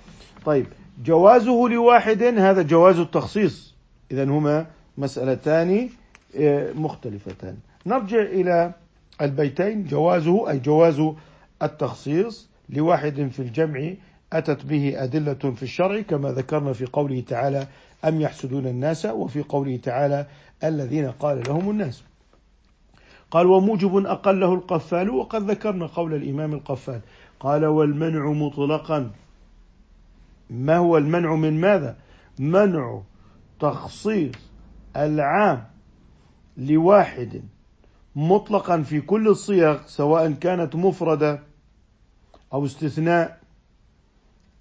طيب 0.46 0.66
جوازه 1.04 1.68
لواحد 1.70 2.24
هذا 2.24 2.62
جواز 2.62 3.00
التخصيص. 3.00 3.76
إذا 4.12 4.24
هما 4.24 4.68
مسألتان 4.98 5.90
آه، 6.38 6.72
مختلفتان. 6.74 7.58
نرجع 7.86 8.22
إلى 8.22 8.74
البيتين 9.22 9.84
جوازه 9.84 10.50
أي 10.50 10.60
جواز 10.60 11.02
التخصيص 11.64 12.50
لواحد 12.70 13.30
في 13.32 13.40
الجمع 13.40 13.94
أتت 14.34 14.66
به 14.66 15.04
أدلة 15.04 15.34
في 15.34 15.64
الشرع 15.64 16.02
كما 16.02 16.32
ذكرنا 16.32 16.74
في 16.74 16.86
قوله 16.86 17.22
تعالى 17.22 17.68
أم 18.06 18.22
يحسدون 18.22 18.68
الناس؟ 18.68 19.06
وفي 19.06 19.42
قوله 19.42 19.78
تعالى 19.78 20.28
الذين 20.64 21.12
قال 21.12 21.44
لهم 21.48 21.70
الناس. 21.70 22.04
قال 23.32 23.48
وموجب 23.48 23.98
أقله 24.06 24.54
القفال 24.54 25.10
وقد 25.10 25.52
ذكرنا 25.52 25.86
قول 25.86 26.14
الإمام 26.14 26.54
القفال. 26.54 27.02
قال 27.40 27.66
والمنع 27.66 28.32
مطلقا. 28.32 29.12
ما 30.50 30.78
هو 30.78 30.98
المنع 30.98 31.36
من 31.36 31.62
ماذا؟ 31.62 31.98
منع 32.40 33.02
تخصيص 33.60 34.36
العام 34.98 35.66
لواحد 36.58 37.42
مطلقا 38.16 38.82
في 38.82 39.02
كل 39.02 39.28
الصيغ 39.28 39.80
سواء 39.86 40.32
كانت 40.32 40.76
مفردة 40.76 41.40
أو 42.54 42.66
استثناء 42.66 43.39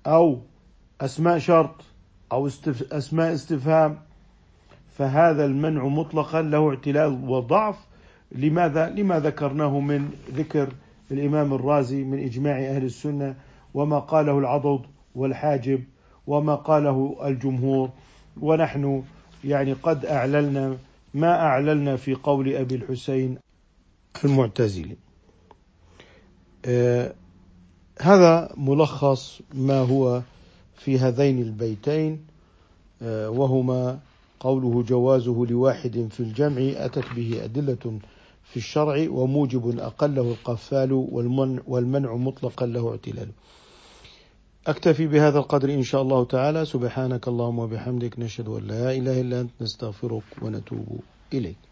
أو 0.08 0.38
أسماء 1.00 1.38
شرط 1.38 1.84
أو. 2.32 2.46
أسماء 2.92 3.34
استفهام 3.34 3.98
فهذا 4.98 5.44
المنع 5.44 5.84
مطلقا 5.86 6.42
له 6.42 6.68
اعتلال 6.70 7.24
وضعف 7.30 7.76
لماذا؟ 8.32 8.88
لما 8.88 9.20
ذكرناه 9.20 9.80
من 9.80 10.10
ذكر 10.30 10.68
الإمام 11.10 11.54
الرازي 11.54 12.04
من 12.04 12.24
إجماع 12.24 12.58
أهل 12.58 12.84
السنة 12.84 13.34
وما 13.74 13.98
قاله 13.98 14.38
العضد 14.38 14.80
والحاجب 15.14 15.84
وما 16.26 16.54
قاله 16.54 17.16
الجمهور 17.24 17.90
ونحن 18.40 19.02
يعني 19.44 19.72
قد 19.72 20.06
أعللنا 20.06 20.76
ما 21.14 21.40
أعللنا 21.40 21.96
في 21.96 22.14
قول 22.14 22.54
أبي 22.54 22.74
الحسين 22.74 23.38
المعتزلي 24.24 24.96
آه، 26.64 27.14
هذا 28.02 28.52
ملخص 28.56 29.40
ما 29.54 29.80
هو 29.80 30.22
في 30.76 30.98
هذين 30.98 31.42
البيتين 31.42 32.20
آه، 33.02 33.30
وهما 33.30 33.98
قوله 34.40 34.82
جوازه 34.82 35.46
لواحد 35.50 36.08
في 36.10 36.20
الجمع 36.20 36.84
أتت 36.84 37.04
به 37.16 37.44
أدلة 37.44 37.98
في 38.44 38.56
الشرع 38.56 39.06
وموجب 39.10 39.78
أقله 39.78 40.22
القفال 40.22 40.92
والمنع 41.66 42.14
مطلقا 42.14 42.66
له 42.66 42.90
اعتلال. 42.90 43.28
أكتفي 44.66 45.06
بهذا 45.06 45.38
القدر 45.38 45.74
إن 45.74 45.82
شاء 45.82 46.02
الله 46.02 46.24
تعالى. 46.24 46.64
سبحانك 46.64 47.28
اللهم 47.28 47.58
وبحمدك 47.58 48.18
نشهد 48.18 48.48
أن 48.48 48.66
لا 48.66 48.92
إله 48.92 49.20
إلا 49.20 49.40
أنت 49.40 49.50
نستغفرك 49.60 50.22
ونتوب 50.42 51.00
إليك. 51.32 51.67